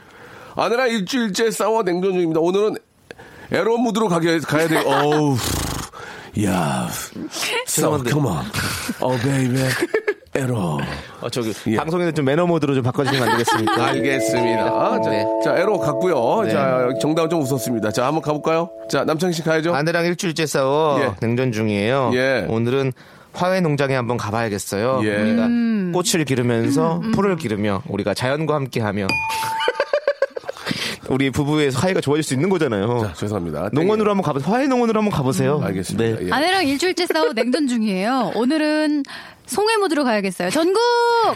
아내랑 0.55 0.89
일주일째 0.91 1.51
싸워 1.51 1.83
냉전 1.83 2.12
중입니다. 2.12 2.41
오늘은 2.41 2.77
에로 3.51 3.77
무드로 3.77 4.09
가게, 4.09 4.39
가야 4.39 4.67
돼. 4.67 4.79
어우, 4.79 5.37
야, 6.45 6.89
싸워, 7.67 7.99
죄송한데. 8.03 8.11
come 8.11 8.27
on. 8.27 8.45
어. 9.01 10.12
에로. 10.35 10.81
어, 11.21 11.29
저기 11.31 11.53
예. 11.67 11.77
방송에는 11.77 12.15
좀 12.15 12.25
매너 12.25 12.47
모드로 12.47 12.75
좀 12.75 12.83
바꿔주시면 12.83 13.29
안 13.29 13.37
되겠습니까? 13.37 13.85
알겠습니다. 13.89 15.01
자, 15.03 15.11
네. 15.11 15.25
자, 15.45 15.57
에로 15.59 15.79
갔고요. 15.79 16.43
네. 16.45 16.53
자, 16.53 16.89
정다운 17.01 17.29
좀 17.29 17.43
웃었습니다. 17.43 17.91
자, 17.93 18.07
한번 18.07 18.23
가볼까요? 18.23 18.71
자, 18.89 19.05
남창희 19.05 19.35
씨 19.35 19.43
가야죠. 19.43 19.75
아내랑 19.75 20.07
일주일째 20.07 20.47
싸워 20.47 21.01
예. 21.03 21.12
냉전 21.21 21.53
중이에요. 21.53 22.12
예. 22.15 22.47
오늘은 22.49 22.93
화훼 23.35 23.61
농장에 23.61 23.95
한번 23.95 24.17
가봐야겠어요. 24.17 25.01
예. 25.05 25.17
우리가 25.17 25.47
음. 25.47 25.93
꽃을 25.95 26.25
기르면서 26.25 27.01
풀을 27.15 27.37
기르며 27.37 27.83
우리가 27.89 28.15
자연과 28.15 28.55
함께하며 28.55 29.07
우리 31.12 31.31
부부의 31.31 31.71
사이가 31.71 32.00
좋아질 32.00 32.23
수 32.23 32.33
있는 32.33 32.49
거잖아요. 32.49 33.00
자, 33.00 33.12
죄송합니다. 33.12 33.69
농원으로 33.75 34.11
한번 34.11 34.25
가보세요. 34.25 34.50
화훼 34.50 34.66
농원으로 34.66 35.00
한번 35.00 35.14
가보세요. 35.14 35.61
알겠습니다. 35.62 36.21
네. 36.21 36.26
예. 36.26 36.33
아내랑 36.33 36.66
일주일째 36.66 37.07
싸워 37.07 37.35
냉전 37.35 37.69
중이에요. 37.69 38.33
오늘은 38.35 39.02
송해 39.45 39.76
모드로 39.76 40.04
가야겠어요. 40.04 40.49
전국! 40.49 40.81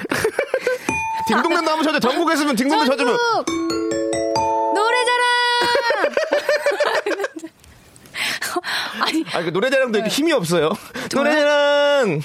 딩동댕도 1.28 1.70
한번 1.70 1.82
쳐줘. 1.82 2.00
전국에 2.00 2.32
있으면 2.32 2.56
딩동댕 2.56 2.86
쳐주면. 2.86 3.18
전국! 3.18 3.54
노래자랑! 4.74 5.26
아니, 9.02 9.24
아, 9.34 9.42
그 9.42 9.50
노래자랑도 9.50 9.98
이렇게 9.98 10.10
힘이 10.10 10.32
없어요. 10.32 10.70
노래자랑! 11.14 12.22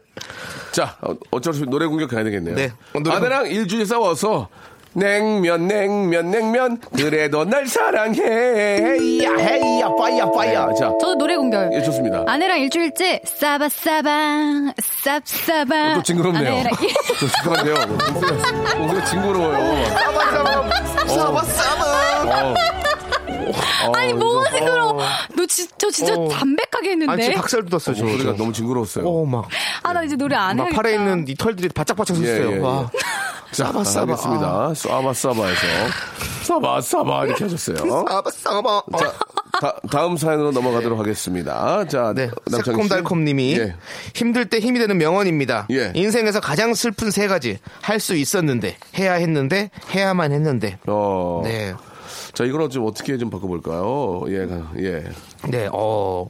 자, 0.72 0.96
어, 1.02 1.14
어쩔 1.30 1.52
수 1.52 1.60
없이 1.60 1.70
노래 1.70 1.84
공격 1.84 2.08
가야 2.08 2.24
되겠네요. 2.24 2.54
네. 2.54 2.72
어, 2.94 3.10
아내랑 3.10 3.48
일주일 3.48 3.84
싸워서 3.84 4.48
냉면, 4.94 5.66
냉면, 5.66 6.30
냉면. 6.30 6.78
그래도 6.96 7.44
날 7.44 7.66
사랑해. 7.66 8.20
헤이야, 8.22 9.34
헤이야, 9.36 9.94
빠이야, 9.96 10.30
빠이야. 10.30 10.66
자, 10.74 10.86
저도 11.00 11.16
노래 11.16 11.36
공격. 11.36 11.72
예, 11.74 11.82
좋습니다. 11.82 12.24
아내랑 12.26 12.60
일주일째 12.60 13.20
싸바싸바 13.24 14.72
쌉싸바 15.04 15.94
또 15.96 16.02
징그럽네요. 16.02 16.48
아내랑 16.52 16.72
좀 17.18 17.28
죄송한데요. 17.28 17.74
뭐, 17.86 17.96
목소리가, 18.12 18.76
목소리가 18.78 19.04
징그러워요. 19.04 19.84
싸바, 21.08 21.42
싸바. 21.42 21.84
어. 22.24 22.54
어, 23.86 23.92
아니 23.96 24.14
뭐가 24.14 24.50
징그러워 24.50 24.98
너저 25.36 25.90
진짜 25.90 26.14
어. 26.14 26.28
담백하게 26.28 26.78
아니, 26.78 27.02
했는데 27.02 27.22
진짜 27.22 27.40
닭살도 27.42 27.68
떴어요, 27.68 27.94
저. 27.94 28.04
목소리가 28.04 28.36
너무 28.36 28.52
징그러웠어요. 28.52 29.06
어, 29.06 29.26
막. 29.26 29.48
아 29.82 29.92
나 29.92 30.02
이제 30.02 30.16
노래 30.16 30.34
안막 30.34 30.66
해야겠다 30.68 30.82
팔에 30.82 30.94
있는 30.94 31.24
이 31.28 31.34
털들이 31.34 31.68
바짝바짝 31.68 32.16
예, 32.22 32.26
섰어요. 32.26 32.50
예, 32.52 32.56
예. 32.56 32.58
와. 32.60 32.90
자, 32.90 32.98
싸바, 33.54 33.84
싸바. 33.84 34.12
알겠습니다. 34.12 34.74
싸바, 34.74 35.12
싸바에서. 35.14 35.66
싸바, 36.42 36.80
싸바 36.80 37.26
이렇게 37.26 37.44
하셨어요. 37.44 37.76
싸바, 37.76 38.30
싸바. 38.30 38.82
자, 38.98 39.12
다, 39.60 39.76
다음 39.90 40.16
사연으로 40.16 40.50
넘어가도록 40.50 40.98
하겠습니다. 40.98 41.86
자, 41.86 42.12
네. 42.14 42.28
새콤달콤님이 42.50 43.56
예. 43.58 43.76
힘들 44.14 44.46
때 44.46 44.58
힘이 44.58 44.80
되는 44.80 44.98
명언입니다. 44.98 45.68
예. 45.70 45.92
인생에서 45.94 46.40
가장 46.40 46.74
슬픈 46.74 47.10
세 47.10 47.26
가지 47.28 47.58
할 47.80 48.00
수 48.00 48.14
있었는데 48.16 48.76
해야 48.98 49.14
했는데 49.14 49.70
해야만 49.94 50.32
했는데. 50.32 50.78
어. 50.86 51.40
네, 51.44 51.72
자, 52.34 52.44
이걸 52.44 52.68
좀 52.68 52.84
어떻게 52.86 53.16
좀 53.16 53.30
바꿔볼까요? 53.30 54.24
예, 54.28 54.46
예, 54.82 55.04
네, 55.48 55.68
어 55.72 56.26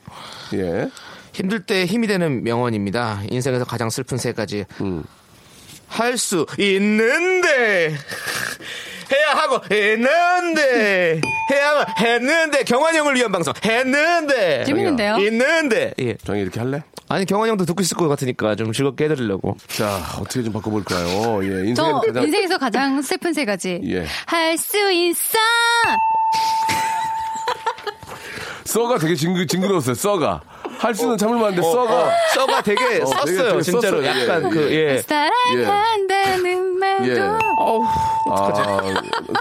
예. 0.52 0.88
힘들 1.32 1.64
때 1.66 1.84
힘이 1.86 2.06
되는 2.06 2.44
명언입니다. 2.44 3.22
인생에서 3.30 3.64
가장 3.64 3.90
슬픈 3.90 4.18
세 4.18 4.32
가지 4.32 4.66
음. 4.82 5.02
할 5.88 6.18
수 6.18 6.46
있는데. 6.58 7.96
해야 9.12 9.34
하고 9.36 9.60
했는데 9.70 11.20
해야만 11.52 11.86
했는데 12.00 12.64
경환 12.64 12.94
형을 12.96 13.14
위한 13.14 13.30
방송 13.30 13.52
했는데 13.62 14.64
재밌는데요? 14.64 15.18
있는데 15.18 15.92
예. 16.00 16.16
정희 16.16 16.40
이렇게 16.40 16.58
할래? 16.58 16.82
아니 17.08 17.26
경환 17.26 17.50
형도 17.50 17.66
듣고 17.66 17.82
있을 17.82 17.98
것 17.98 18.08
같으니까 18.08 18.56
좀 18.56 18.72
즐겁게 18.72 19.04
해드리려고 19.04 19.56
자, 19.68 20.00
어떻게 20.18 20.42
좀 20.42 20.54
바꿔볼까요? 20.54 21.44
예, 21.44 21.68
인생에 21.68 21.74
저 21.74 22.00
가장. 22.00 22.22
인생에서 22.24 22.56
가장 22.58 23.02
슬픈 23.02 23.34
세 23.34 23.44
가지 23.44 23.78
예. 23.84 24.06
할 24.26 24.56
수 24.56 24.90
있어 24.90 25.38
써가 28.64 28.98
되게 28.98 29.14
징그, 29.14 29.46
징그러웠어요, 29.46 29.94
써가. 29.94 30.40
할 30.78 30.94
수는 30.94 31.16
참을 31.16 31.36
만한데, 31.36 31.62
써가. 31.62 32.10
써가 32.34 32.62
되게 32.62 32.82
어, 32.84 32.88
되게 32.88 33.04
썼어요 33.06 33.48
되게 33.52 33.62
진짜로 33.62 34.02
썼어요. 34.02 34.18
예, 34.18 34.22
약간 34.22 34.44
예. 34.44 34.48
그 34.50 34.72
예. 34.72 34.98
사랑한다는 35.02 36.78
말도 36.78 37.08
예. 37.10 37.20
어우 37.58 37.84
아, 38.30 38.34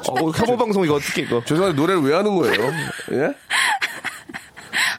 어, 0.10 0.30
혐오 0.36 0.58
방송 0.58 0.84
이거 0.86 0.96
어떻게 0.96 1.24
이거 1.24 1.42
죄송한데 1.46 1.76
노래를 1.80 2.02
왜 2.04 2.16
하는 2.16 2.36
거예요? 2.36 2.72
예? 3.14 3.34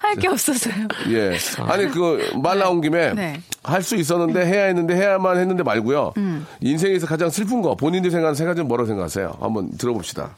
할 0.00 0.16
게 0.16 0.28
없어서요 0.28 0.74
예. 1.10 1.36
아니, 1.66 1.88
그, 1.90 2.30
말 2.40 2.58
나온 2.58 2.80
김에. 2.80 3.12
네. 3.14 3.40
할수 3.64 3.96
있었는데 3.96 4.44
해야 4.46 4.64
했는데 4.66 4.94
해야만 4.94 5.38
했는데 5.38 5.62
말고요. 5.64 6.12
음. 6.18 6.46
인생에서 6.60 7.06
가장 7.06 7.30
슬픈 7.30 7.62
거 7.62 7.74
본인들이 7.74 8.10
생각하는 8.12 8.34
세 8.36 8.44
가지는 8.44 8.68
뭐라고 8.68 8.86
생각하세요? 8.86 9.38
한번 9.40 9.70
들어봅시다. 9.78 10.36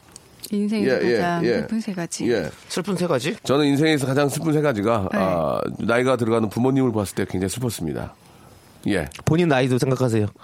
인생에서 0.51 1.03
예, 1.03 1.11
예, 1.11 1.17
가장 1.17 1.45
예. 1.45 1.53
슬픈 1.59 1.79
세 1.81 1.93
가지 1.93 2.31
예. 2.31 2.49
슬픈 2.69 2.95
세 2.95 3.07
가지 3.07 3.35
저는 3.43 3.65
인생에서 3.65 4.05
가장 4.07 4.29
슬픈 4.29 4.53
세 4.53 4.61
가지가 4.61 5.09
네. 5.11 5.19
아, 5.19 5.59
나이가 5.79 6.15
들어가는 6.15 6.49
부모님을 6.49 6.91
봤을 6.93 7.15
때 7.15 7.25
굉장히 7.29 7.49
슬펐습니다. 7.49 8.13
예. 8.87 9.07
본인 9.25 9.49
나이도 9.49 9.77
생각하세요 9.77 10.27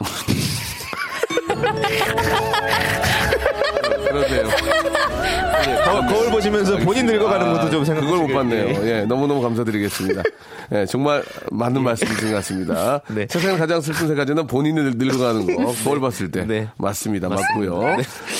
그러네요. 4.10 4.93
거, 5.84 6.06
거울 6.13 6.32
보시면서 6.32 6.78
본인 6.78 7.06
늙어가는 7.06 7.54
것도 7.54 7.70
좀 7.70 7.86
생각 7.86 8.02
그걸 8.02 8.20
못 8.20 8.28
봤네요. 8.34 8.86
예, 8.88 9.02
너무 9.06 9.28
너무 9.28 9.42
감사드리겠습니다. 9.42 10.22
예, 10.74 10.86
정말 10.86 11.24
맞는 11.52 11.84
말씀이신 11.84 12.30
것 12.30 12.36
같습니다. 12.38 13.02
네. 13.10 13.28
세상에 13.30 13.58
가장 13.58 13.82
슬픈 13.82 14.08
세 14.08 14.16
가지는 14.16 14.48
본인이 14.48 14.82
늙- 14.82 14.98
늙어가는 14.98 15.46
거, 15.58 15.74
거울 15.84 16.00
봤을 16.00 16.32
때. 16.32 16.46
네. 16.46 16.68
맞습니다. 16.78 17.30
맞고요. 17.30 17.82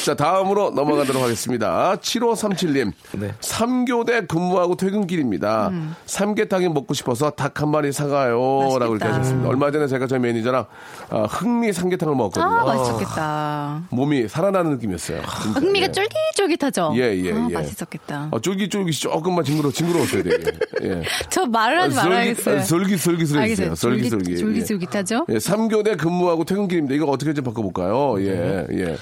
자, 0.06 0.16
다음으로 0.16 0.72
넘어가도록 0.72 1.22
하겠습니다. 1.22 1.96
7537님. 1.98 2.92
네. 3.14 3.34
삼교대 3.42 4.26
근무하고 4.28 4.76
퇴근길입니다. 4.78 5.72
삼계탕이 6.06 6.70
먹고 6.70 6.94
싶어서 6.94 7.30
닭 7.30 7.54
한 7.62 7.70
마리 7.70 7.92
사가요. 7.92 8.34
라고 8.80 8.96
이렇게 8.96 9.06
맛있겠다. 9.06 9.14
하셨습니다. 9.20 9.48
얼마 9.50 9.70
전에 9.72 9.86
제가 9.88 10.08
저희 10.08 10.20
매니저랑 10.20 10.66
아, 11.12 11.24
흥미 11.30 11.72
삼계탕을 11.72 12.16
먹었거든요. 12.16 12.46
아 12.46 12.66
맛있었겠다 12.66 13.84
몸이 13.92 14.28
살아나는 14.28 14.72
느낌이었어요. 14.72 15.22
진짜. 15.44 15.60
장미가 15.60 15.88
예. 15.88 15.92
쫄깃쫄깃하죠. 15.92 16.94
예, 16.96 17.16
예, 17.16 17.32
아, 17.38 17.48
예. 17.50 17.54
맛있었겠다. 17.54 18.30
아, 18.32 18.40
쫄깃쫄깃이 18.40 18.92
조금만 18.94 19.44
징그러, 19.46 19.72
징그러웠어요, 19.72 20.24
되게. 20.24 20.52
예. 20.84 21.02
저 21.30 21.46
말을 21.46 21.82
하지 21.82 21.96
말아야겠어요. 21.96 22.62
솔깃솔깃을 22.64 23.40
알겠어요. 23.40 23.44
해주세요. 23.44 23.76
솔깃솔깃. 23.76 24.38
쫄깃쫄깃하죠? 24.40 25.26
예, 25.30 25.38
3교대 25.38 25.98
근무하고 25.98 26.46
퇴근길입니다. 26.46 26.96
이거 26.96 27.06
어떻게 27.06 27.34
좀 27.34 27.44
바꿔볼까요? 27.46 28.22
예, 28.22 28.66
예. 28.72 28.98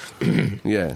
예, 0.67 0.93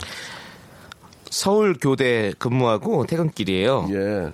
서울 1.29 1.75
교대 1.79 2.33
근무하고 2.39 3.05
퇴근길이에요. 3.05 3.89
예. 3.91 4.31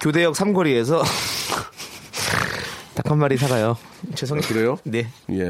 교대역 0.00 0.36
삼거리에서 0.36 1.02
닭 2.94 3.10
한 3.10 3.18
마리 3.18 3.36
사가요. 3.36 3.76
죄송해요. 4.14 4.46
그래요? 4.46 4.78
네. 4.84 5.06
예. 5.30 5.48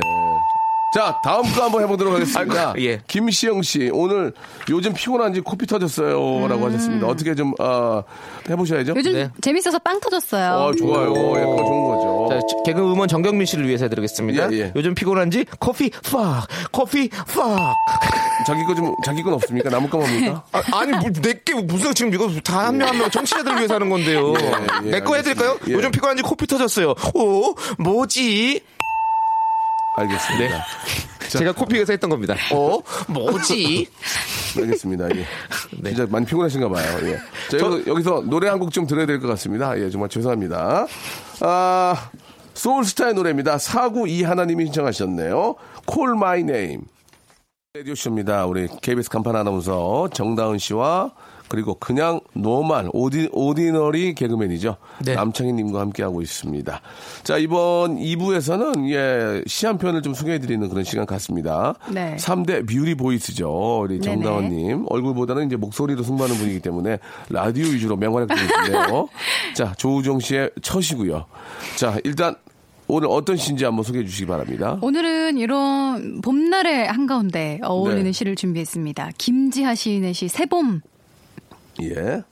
자, 0.92 1.20
다음 1.22 1.42
거 1.54 1.62
한번 1.62 1.82
해보도록 1.84 2.14
하겠습니다. 2.14 2.70
아이고, 2.70 2.82
예. 2.82 3.00
김시영 3.06 3.62
씨, 3.62 3.90
오늘 3.92 4.32
요즘 4.70 4.92
피곤한지 4.92 5.40
코피 5.40 5.64
터졌어요. 5.66 6.48
라고 6.48 6.66
하셨습니다. 6.66 7.06
어떻게 7.06 7.34
좀, 7.36 7.52
아, 7.60 8.02
해보셔야죠. 8.48 8.94
요즘 8.96 9.12
네. 9.12 9.30
재밌어서 9.40 9.78
빵 9.78 10.00
터졌어요. 10.00 10.50
어, 10.52 10.72
좋아요. 10.74 11.10
예, 11.10 11.40
그거 11.44 11.56
좋은 11.64 11.84
거죠. 11.84 12.28
자, 12.48 12.62
개그 12.66 12.80
음원 12.80 13.06
정경민 13.06 13.46
씨를 13.46 13.68
위해서 13.68 13.84
해드리겠습니다. 13.84 14.52
예, 14.52 14.56
예. 14.58 14.72
요즘 14.74 14.94
피곤한지 14.96 15.44
커피 15.60 15.90
팍 15.90 16.46
커피 16.72 17.08
팍 17.08 17.26
자기 18.46 18.64
거 18.64 18.74
좀, 18.74 18.92
자기 19.04 19.22
건 19.22 19.34
없습니까? 19.34 19.70
남은 19.70 19.90
거만 19.90 20.08
합니까? 20.08 20.42
아, 20.50 20.84
니 20.84 20.92
내게 21.22 21.54
무슨 21.54 21.94
지금 21.94 22.12
이거 22.12 22.28
다 22.42 22.60
한 22.64 22.76
명 22.78 22.88
한명 22.88 23.10
청취자들 23.10 23.56
위해서 23.56 23.74
하는 23.74 23.90
건데요. 23.90 24.32
예, 24.82 24.86
예, 24.86 24.90
내거 24.90 25.14
해드릴까요? 25.14 25.56
예. 25.68 25.72
요즘 25.72 25.90
피곤한지 25.92 26.22
코피 26.24 26.46
터졌어요. 26.48 26.94
오 27.14 27.54
뭐지? 27.78 28.60
알겠습니다. 29.96 30.64
제가 31.28 31.52
코피에서 31.52 31.92
했던 31.92 32.10
겁니다. 32.10 32.34
어 32.52 32.80
뭐지? 33.08 33.88
알겠습니다. 34.58 35.08
예. 35.16 35.24
네. 35.78 35.90
진짜 35.94 36.06
많이 36.10 36.26
피곤하신가 36.26 36.68
봐요. 36.68 36.98
예. 37.02 37.16
자, 37.50 37.58
여기서, 37.64 37.86
여기서 37.90 38.22
노래 38.26 38.48
한 38.48 38.58
곡 38.58 38.72
좀 38.72 38.86
들어야 38.86 39.06
될 39.06 39.20
것 39.20 39.28
같습니다. 39.28 39.78
예, 39.78 39.90
정말 39.90 40.08
죄송합니다. 40.08 40.86
아, 41.40 42.10
소울스타의 42.54 43.14
노래입니다. 43.14 43.58
사구 43.58 44.08
이 44.08 44.22
하나님이 44.24 44.64
신청하셨네요. 44.66 45.54
Call 45.92 46.16
My 46.16 46.40
Name. 46.40 46.82
라디오쇼입니다. 47.74 48.46
우리 48.46 48.66
KBS 48.82 49.08
간판 49.10 49.36
아나운서 49.36 50.08
정다은 50.12 50.58
씨와 50.58 51.12
그리고 51.50 51.74
그냥 51.74 52.20
normal 52.32 52.88
ordi, 52.92 53.28
ordinary 53.32 54.14
개그맨이죠. 54.14 54.76
네. 55.04 55.14
남창희 55.14 55.52
님과 55.52 55.80
함께 55.80 56.02
하고 56.02 56.22
있습니다. 56.22 56.80
자, 57.24 57.36
이번 57.36 57.96
2부에서는 57.98 58.88
예, 58.90 59.42
시 59.46 59.66
한 59.66 59.78
편을 59.78 60.02
좀 60.02 60.14
소개해 60.14 60.38
드리는 60.38 60.68
그런 60.68 60.84
시간 60.84 61.04
같습니다. 61.06 61.74
네. 61.92 62.16
3대 62.16 62.66
beauty 62.68 62.94
voice죠. 62.94 63.80
우리 63.82 64.00
네네. 64.00 64.22
정다은님. 64.22 64.86
얼굴보다는 64.88 65.46
이제 65.46 65.56
목소리로 65.56 66.02
승부하는 66.02 66.36
분이기 66.36 66.60
때문에 66.60 66.98
라디오 67.28 67.64
위주로 67.66 67.96
맹활약되고 67.96 68.40
있는데요. 68.40 69.08
자, 69.54 69.74
조우종 69.76 70.20
씨의 70.20 70.50
처이고요. 70.62 71.26
자, 71.76 71.98
일단 72.04 72.34
오늘 72.88 73.08
어떤 73.10 73.36
시인지 73.36 73.64
한번 73.64 73.84
소개해 73.84 74.04
주시기 74.04 74.26
바랍니다. 74.26 74.78
오늘은 74.82 75.38
이런 75.38 76.20
봄날의 76.22 76.88
한가운데 76.88 77.60
어울리는 77.62 78.04
네. 78.04 78.12
시를 78.12 78.34
준비했습니다. 78.34 79.10
김지하 79.18 79.74
시인의 79.76 80.14
시 80.14 80.26
새봄. 80.28 80.80
예. 81.82 82.22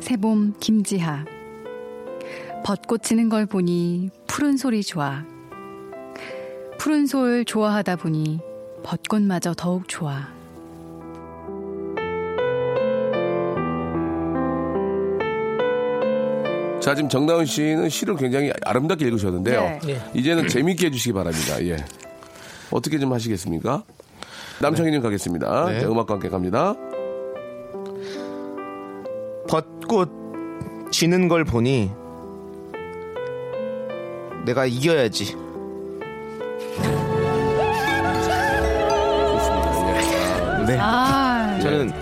새봄 0.00 0.54
김지하. 0.60 1.24
벚꽃 2.64 3.02
지는 3.02 3.28
걸 3.28 3.46
보니 3.46 4.10
푸른 4.26 4.56
소리 4.56 4.82
좋아. 4.82 5.24
푸른 6.78 7.06
솔 7.06 7.44
좋아하다 7.44 7.96
보니 7.96 8.40
벚꽃마저 8.82 9.54
더욱 9.54 9.88
좋아. 9.88 10.41
자, 16.82 16.96
지금 16.96 17.08
정다은 17.08 17.46
씨는 17.46 17.88
시를 17.88 18.16
굉장히 18.16 18.52
아름답게 18.64 19.04
읽으셨는데요. 19.06 19.78
네. 19.86 20.02
이제는 20.14 20.48
재밌게 20.48 20.86
해주시기 20.86 21.12
바랍니다. 21.12 21.64
예. 21.64 21.76
어떻게 22.72 22.98
좀 22.98 23.12
하시겠습니까? 23.12 23.84
남창희님 24.60 25.00
가겠습니다. 25.00 25.66
네. 25.66 25.78
네, 25.78 25.84
음악과 25.84 26.14
함께 26.14 26.28
갑니다. 26.28 26.74
벚꽃 29.48 30.10
지는 30.90 31.28
걸 31.28 31.44
보니 31.44 31.92
내가 34.44 34.66
이겨야지. 34.66 35.36
좋습니다. 39.36 40.00
예. 40.62 40.66
네. 40.66 40.78
아, 40.80 41.58
저는 41.62 41.92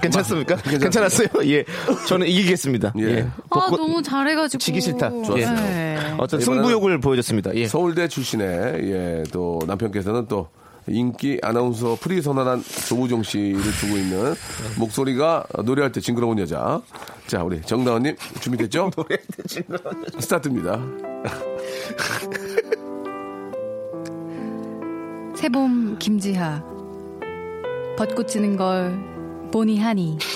괜찮습니까? 0.00 0.56
괜찮았어요? 0.56 1.28
예. 1.44 1.64
저는 2.08 2.26
이기겠습니다. 2.26 2.92
예. 2.98 3.02
예. 3.02 3.26
아 3.50 3.68
너무 3.70 4.02
잘해가지고. 4.02 4.58
지기 4.60 4.80
싫다. 4.80 5.10
좋았어요. 5.10 5.54
네. 5.54 5.96
어떤 6.18 6.40
이번에는 6.40 6.62
승부욕을 6.64 7.00
보여줬습니다. 7.00 7.54
예. 7.54 7.66
서울대 7.66 8.08
출신의 8.08 8.46
예, 8.90 9.24
또 9.32 9.58
남편께서는 9.66 10.26
또 10.28 10.48
인기 10.88 11.38
아나운서 11.42 11.96
프리 12.00 12.20
선언한 12.22 12.62
조우종 12.88 13.22
씨를 13.22 13.60
두고 13.80 13.96
있는 13.96 14.34
목소리가 14.78 15.44
노래할 15.64 15.92
때 15.92 16.00
징그러운 16.00 16.38
여자. 16.38 16.80
자, 17.26 17.44
우리 17.44 17.60
정다은님 17.62 18.16
준비됐죠? 18.40 18.90
노래할 18.96 19.22
때 19.36 19.42
징그러운 19.46 20.04
여자. 20.06 20.20
스타트입니다. 20.20 20.80
새봄 25.36 25.96
김지하. 25.98 26.62
벚꽃 27.96 28.28
지는 28.28 28.56
걸 28.56 28.98
보니 29.50 29.80
하니. 29.80 30.18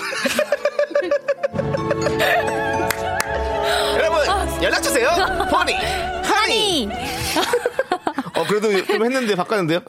여러분 3.95 4.19
연락 4.61 4.81
주세요. 4.83 5.09
퍼니 5.49 5.73
하니. 6.23 6.89
어 8.35 8.43
그래도 8.47 8.85
좀 8.85 9.03
했는데 9.05 9.35
바꿨는데요. 9.35 9.79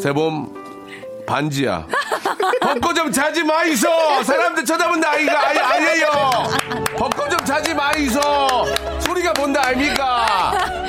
새봄 0.00 0.54
반지야. 1.26 1.86
벚꽃 2.60 2.94
좀 2.96 3.10
자지 3.12 3.42
마이소. 3.42 3.88
사람들 4.24 4.64
쳐다본 4.64 5.00
나이가 5.00 5.48
아니, 5.48 5.58
아니에요. 5.58 6.06
벚꽃 6.98 7.30
좀 7.30 7.38
자지 7.44 7.74
마이소. 7.74 8.20
소리가 9.00 9.32
뭔데 9.36 9.58
아닙니까? 9.60 10.87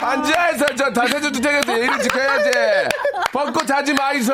반지하에서 0.00 0.66
저 0.76 0.92
다세대 0.92 1.32
주택에서 1.32 1.78
예의를 1.78 1.98
지켜야지. 2.00 2.50
벚꽃 3.32 3.66
자지 3.66 3.94
마이소. 3.94 4.32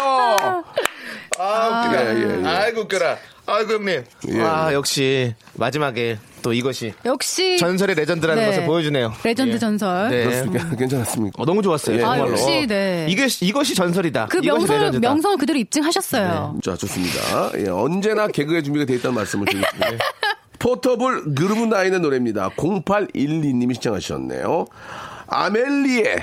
아 1.38 1.85
웃기다. 1.87 2.14
예, 2.14 2.19
예, 2.19 2.43
예. 2.43 2.47
아이고 2.47 2.83
웃겨라. 2.83 3.17
아이고 3.47 3.73
형님. 3.75 4.05
예. 4.31 4.40
아 4.43 4.73
역시 4.73 5.35
마지막에 5.55 6.19
또 6.43 6.53
이것이 6.53 6.93
역시 7.05 7.57
전설의 7.59 7.97
legend라는 7.97 8.42
네. 8.43 8.49
것을 8.51 8.67
보여주네요. 8.67 9.12
레전드 9.23 9.55
예. 9.55 9.59
전설. 9.59 10.11
네. 10.11 10.25
그렇습니까? 10.25 10.71
괜찮았습니까? 10.77 11.43
어, 11.43 11.47
너무 11.47 11.62
좋았어요. 11.62 11.97
예, 11.99 12.03
아, 12.03 12.17
정말로. 12.17 12.31
역시, 12.33 12.67
네. 12.67 13.07
이게 13.09 13.27
이것이 13.40 13.75
전설이다. 13.75 14.27
그 14.27 14.38
이것이 14.38 14.49
명성 14.49 14.77
legend다. 14.79 15.09
명성을 15.09 15.37
그대로 15.38 15.59
입증하셨어요. 15.59 16.59
자, 16.62 16.77
좋습니다. 16.77 17.51
예, 17.59 17.69
언제나 17.69 18.27
개그에 18.29 18.62
준비가 18.62 18.85
돼 18.85 18.95
있다는 18.95 19.14
말씀을 19.14 19.47
드리겠습니다. 19.47 20.05
포터블 20.59 21.35
그루브 21.35 21.64
나인의 21.67 22.01
노래입니다. 22.01 22.51
0812님이 22.57 23.75
시청하셨네요. 23.75 24.67
아멜리에. 25.35 26.16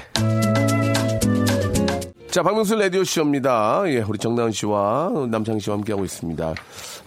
자, 2.29 2.43
박명수 2.43 2.75
라디오 2.75 3.03
쇼입니다. 3.03 3.83
예, 3.87 3.97
우리 4.07 4.17
정다은 4.17 4.51
씨와 4.51 5.11
남창희 5.29 5.59
씨와 5.59 5.75
함께하고 5.75 6.05
있습니다. 6.05 6.53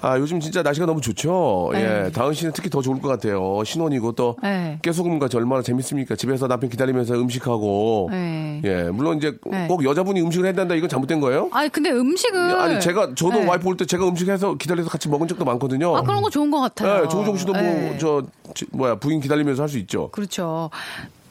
아, 0.03 0.19
요즘 0.19 0.39
진짜 0.39 0.63
날씨가 0.63 0.85
너무 0.85 1.01
좋죠? 1.01 1.71
예, 1.73 1.79
네. 1.79 2.13
다은 2.13 2.35
씨는 2.35 2.53
특히 2.53 2.69
더 2.69 2.83
좋을 2.83 3.01
것 3.01 3.09
같아요. 3.09 3.65
신혼이고 3.65 4.13
또 4.13 4.37
네. 4.43 4.79
깨소금 4.83 5.19
같이 5.19 5.39
얼마나 5.39 5.63
재밌습니까? 5.63 6.15
집에서 6.15 6.47
남편 6.47 6.69
기다리면서 6.69 7.15
음식하고. 7.15 8.09
네. 8.11 8.61
예, 8.65 8.83
물론 8.93 9.17
이제 9.17 9.39
네. 9.47 9.67
꼭 9.67 9.83
여자분이 9.83 10.21
음식을 10.21 10.45
해야 10.45 10.53
된다. 10.53 10.75
이건 10.75 10.91
잘못된 10.91 11.21
거예요? 11.21 11.49
아니 11.53 11.71
근데 11.71 11.91
음식을 11.91 12.39
아니 12.61 12.79
제가 12.81 13.15
저도 13.15 13.39
네. 13.41 13.47
와이프 13.47 13.67
올 13.67 13.79
때 13.79 13.87
제가 13.87 14.07
음식해서 14.07 14.57
기다려서 14.57 14.91
같이 14.91 15.09
먹은 15.09 15.27
적도 15.27 15.47
많거든요. 15.47 15.97
아 15.97 16.03
그런 16.03 16.21
거 16.21 16.29
좋은 16.29 16.51
것 16.51 16.61
같아요. 16.61 17.05
네, 17.05 17.09
조우종 17.09 17.39
씨도 17.39 17.53
네. 17.55 17.89
뭐저 17.89 18.25
뭐야 18.73 18.97
부인 18.97 19.21
기다리면서 19.23 19.63
할 19.63 19.71
수 19.71 19.79
있죠. 19.79 20.11
그렇죠. 20.11 20.69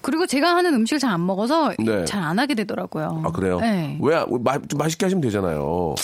그리고 0.03 0.27
제가 0.27 0.55
하는 0.55 0.73
음식을 0.75 0.99
잘 0.99 1.11
안 1.13 1.25
먹어서 1.25 1.73
네. 1.79 2.05
잘 2.05 2.21
안 2.23 2.37
하게 2.39 2.53
되더라고요. 2.55 3.23
아 3.25 3.31
그래요? 3.31 3.59
네. 3.59 3.97
왜 4.01 4.23
마, 4.43 4.59
좀 4.59 4.77
맛있게 4.77 5.05
하시면 5.05 5.21
되잖아요. 5.21 5.95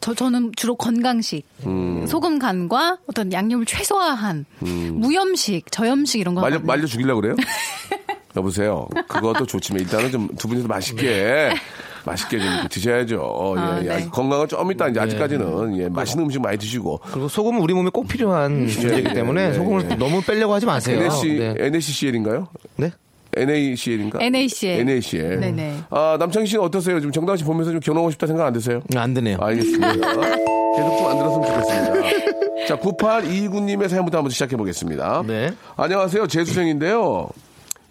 저 0.00 0.14
저는 0.14 0.50
주로 0.56 0.74
건강식, 0.74 1.46
음. 1.64 2.04
소금 2.08 2.38
간과 2.40 2.98
어떤 3.06 3.32
양념을 3.32 3.66
최소화한 3.66 4.44
무염식, 4.60 5.70
저염식 5.70 6.20
이런 6.20 6.34
거 6.34 6.40
말려 6.40 6.54
하거든요. 6.56 6.66
말려 6.66 6.86
죽이려 6.86 7.14
그래요? 7.16 7.36
여보세요. 8.36 8.88
그것도 9.08 9.46
좋지만 9.46 9.80
일단은 9.82 10.10
좀 10.10 10.28
두 10.38 10.48
분이서 10.48 10.66
맛있게 10.66 11.50
맛있게 12.04 12.38
좀 12.40 12.48
드셔야죠. 12.68 13.20
어, 13.20 13.56
아, 13.56 13.78
예, 13.80 13.84
예. 13.84 13.96
네. 13.98 14.08
건강은 14.10 14.48
좀 14.48 14.72
이따 14.72 14.88
이제 14.88 14.98
아직까지는 14.98 15.78
예, 15.78 15.88
맛있는 15.88 16.24
음식 16.24 16.40
많이 16.40 16.58
드시고 16.58 16.98
그리고 17.12 17.28
소금은 17.28 17.60
우리 17.60 17.74
몸에 17.74 17.90
꼭 17.90 18.08
필요한 18.08 18.66
존재이기 18.66 19.14
때문에 19.14 19.50
예, 19.50 19.52
소금을 19.52 19.88
예. 19.90 19.94
너무 19.94 20.20
빼려고 20.22 20.54
하지 20.54 20.66
마세요. 20.66 20.98
NSC, 21.00 21.28
네. 21.38 21.54
NSCL인가요? 21.58 22.48
네? 22.76 22.90
NACL인가? 23.36 24.18
NACL. 24.22 24.80
NACL. 24.80 25.40
네네. 25.40 25.74
아, 25.90 26.16
남창희 26.18 26.46
씨는 26.46 26.64
어떠세요? 26.64 27.00
지금 27.00 27.12
정다은 27.12 27.36
씨 27.38 27.44
보면서 27.44 27.70
좀 27.70 27.80
결혼하고 27.80 28.10
싶다 28.10 28.26
생각 28.26 28.46
안 28.46 28.52
드세요? 28.52 28.82
안 28.94 29.14
되네요. 29.14 29.38
알겠습니다. 29.40 29.92
계속 29.92 30.98
좀 30.98 31.06
안 31.10 31.18
들었으면 31.18 31.46
좋겠습니다. 31.46 32.66
자, 32.68 32.76
9829님의 32.76 33.88
사연부터 33.88 34.18
한번 34.18 34.30
시작해 34.30 34.56
보겠습니다. 34.56 35.22
네. 35.26 35.50
안녕하세요. 35.76 36.26
재수생인데요. 36.26 37.28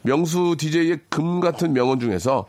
명수 0.04 0.56
DJ의 0.58 1.00
금 1.10 1.40
같은 1.40 1.74
명언 1.74 2.00
중에서 2.00 2.46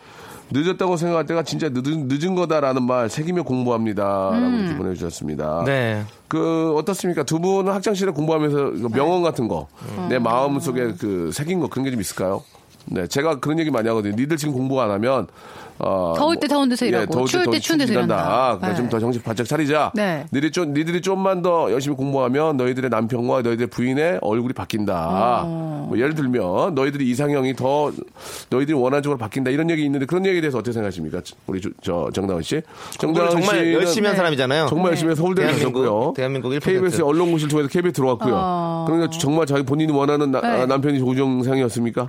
늦었다고 0.55 0.97
생각할 0.99 1.25
때가 1.27 1.43
진짜 1.43 1.71
늦은, 1.71 2.09
늦은 2.09 2.35
거다라는 2.35 2.83
말 2.83 3.09
새기며 3.09 3.43
공부합니다. 3.43 4.03
라고 4.05 4.57
이렇게 4.57 4.77
보내주셨습니다. 4.77 5.63
네. 5.65 6.03
그 6.29 6.75
어떻습니까? 6.77 7.23
두 7.23 7.41
분은 7.41 7.73
학창시절에 7.73 8.13
공부하면서 8.13 8.89
명언 8.91 9.23
같은 9.23 9.49
거, 9.49 9.69
내 10.11 10.19
마음 10.19 10.61
속에 10.61 10.93
그 10.99 11.31
새긴 11.33 11.61
거 11.61 11.69
그런 11.69 11.85
게 11.85 11.91
좀 11.91 12.01
있을까요? 12.01 12.43
네, 12.93 13.07
제가 13.07 13.41
그런 13.41 13.59
얘기 13.59 13.71
많이 13.71 13.89
하거든요. 13.89 14.15
니들 14.17 14.37
지금 14.37 14.53
공부 14.55 14.81
안 14.81 14.91
하면 14.91 15.27
어, 15.79 16.15
더울 16.17 16.37
때 16.37 16.47
더운 16.47 16.69
데서 16.69 16.85
일하고, 16.87 17.07
더울 17.13 17.27
추울 17.27 17.47
때 17.47 17.59
추운 17.59 17.79
데서 17.79 17.93
일한다. 17.93 18.15
일한다. 18.15 18.39
그러니까 18.59 18.69
네. 18.69 18.75
좀더 18.77 19.01
정신 19.01 19.23
바짝 19.23 19.45
차리자. 19.45 19.91
네. 19.95 20.27
니들이 20.33 20.53
좀 20.53 20.75
니들이 20.75 21.01
좀만 21.01 21.43
더 21.43 21.73
열심히 21.73 21.97
공부하면 21.97 22.57
너희들의 22.57 22.89
남편과 22.91 23.43
너희들의 23.43 23.67
부인의 23.69 24.19
얼굴이 24.21 24.53
바뀐다. 24.53 25.43
어. 25.45 25.87
뭐 25.89 25.99
예를 25.99 26.15
들면 26.15 26.75
너희들이 26.75 27.09
이상형이 27.11 27.57
더 27.57 27.91
너희들이 28.51 28.77
원하는 28.77 29.03
쪽으로 29.03 29.19
바뀐다 29.19 29.51
이런 29.51 29.71
얘기 29.71 29.85
있는데 29.85 30.07
그런 30.07 30.25
얘기에 30.27 30.41
대해서 30.43 30.59
어떻게 30.59 30.73
생각하십니까? 30.73 31.21
우리 31.47 31.61
저, 31.61 31.71
저 31.83 32.11
정다은 32.13 32.43
씨. 32.43 32.61
공부를 33.01 33.31
정말 33.31 33.57
씨는 33.59 33.73
열심히 33.73 34.07
한 34.07 34.17
사람이잖아요. 34.17 34.67
정말 34.67 34.91
열심히 34.91 35.11
해서 35.13 35.23
서울대 35.23 35.43
대한민국, 35.43 35.81
가셨고요. 35.81 36.13
대한민국 36.15 36.51
1%. 36.51 36.63
KBS 36.63 37.03
언론고시를 37.03 37.51
통해서 37.51 37.69
KBS 37.69 37.93
들어왔고요. 37.95 38.35
어. 38.37 38.85
그러니까 38.87 39.11
정말 39.19 39.47
자기 39.47 39.65
본인이 39.65 39.91
원하는 39.93 40.31
나- 40.31 40.41
네. 40.43 40.67
남편이 40.67 40.99
조정상이었습니까? 41.01 42.09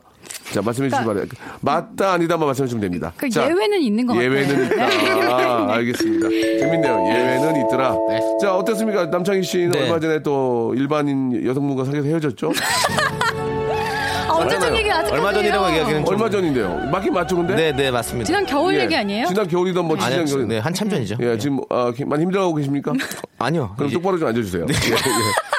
자 0.53 0.61
말씀해 0.61 0.87
주시기 0.89 1.05
바래요. 1.05 1.25
맞다 1.61 2.13
아니다만 2.13 2.45
말씀해 2.47 2.67
주시면 2.67 2.81
됩니다. 2.81 3.11
그 3.17 3.27
자, 3.27 3.49
예외는 3.49 3.81
있는 3.81 4.05
것 4.05 4.13
같아요. 4.13 4.31
예외는 4.31 4.65
있다. 4.67 4.85
아, 5.35 5.73
알겠습니다. 5.73 6.29
재밌네요. 6.29 7.05
예외는 7.09 7.65
있더라. 7.65 7.95
네. 8.09 8.19
자 8.39 8.55
어떻습니까? 8.55 9.07
남창희 9.07 9.41
씨는 9.41 9.71
네. 9.71 9.83
얼마 9.83 9.99
전에 9.99 10.21
또 10.21 10.75
일반인 10.77 11.43
여성분과 11.43 11.85
사귀어서 11.85 12.07
헤어졌죠? 12.07 12.51
아, 14.34 14.38
언제 14.38 14.60
전 14.60 14.76
얘기 14.76 14.91
아직 14.91 15.12
얼마 15.13 15.32
전이라고 15.34 15.67
얘기하기는 15.69 16.06
좀- 16.06 16.13
얼마 16.13 16.30
전인데요? 16.30 16.76
맞긴 16.91 17.13
맞죠, 17.13 17.36
근데? 17.38 17.56
네, 17.56 17.72
네, 17.72 17.91
맞습니다. 17.91 18.26
지난 18.26 18.46
겨울 18.46 18.76
예. 18.76 18.82
얘기 18.82 18.96
아니에요? 18.96 19.28
지난 19.28 19.48
겨울이던 19.48 19.86
뭐 19.86 19.96
아니요, 19.98 20.26
지난 20.26 20.26
겨울. 20.26 20.48
네, 20.48 20.58
한참 20.60 20.89
전이죠. 20.89 21.17
예, 21.22 21.38
지금 21.38 21.60
어, 21.69 21.91
많이 22.06 22.24
힘들어하고 22.24 22.56
계십니까? 22.56 22.93
아니요. 23.39 23.74
그럼 23.76 23.88
이제- 23.89 23.96
똑바로 23.98 24.17
좀 24.17 24.28
앉아주세요. 24.30 24.65
예, 24.69 24.74
예. 24.74 24.96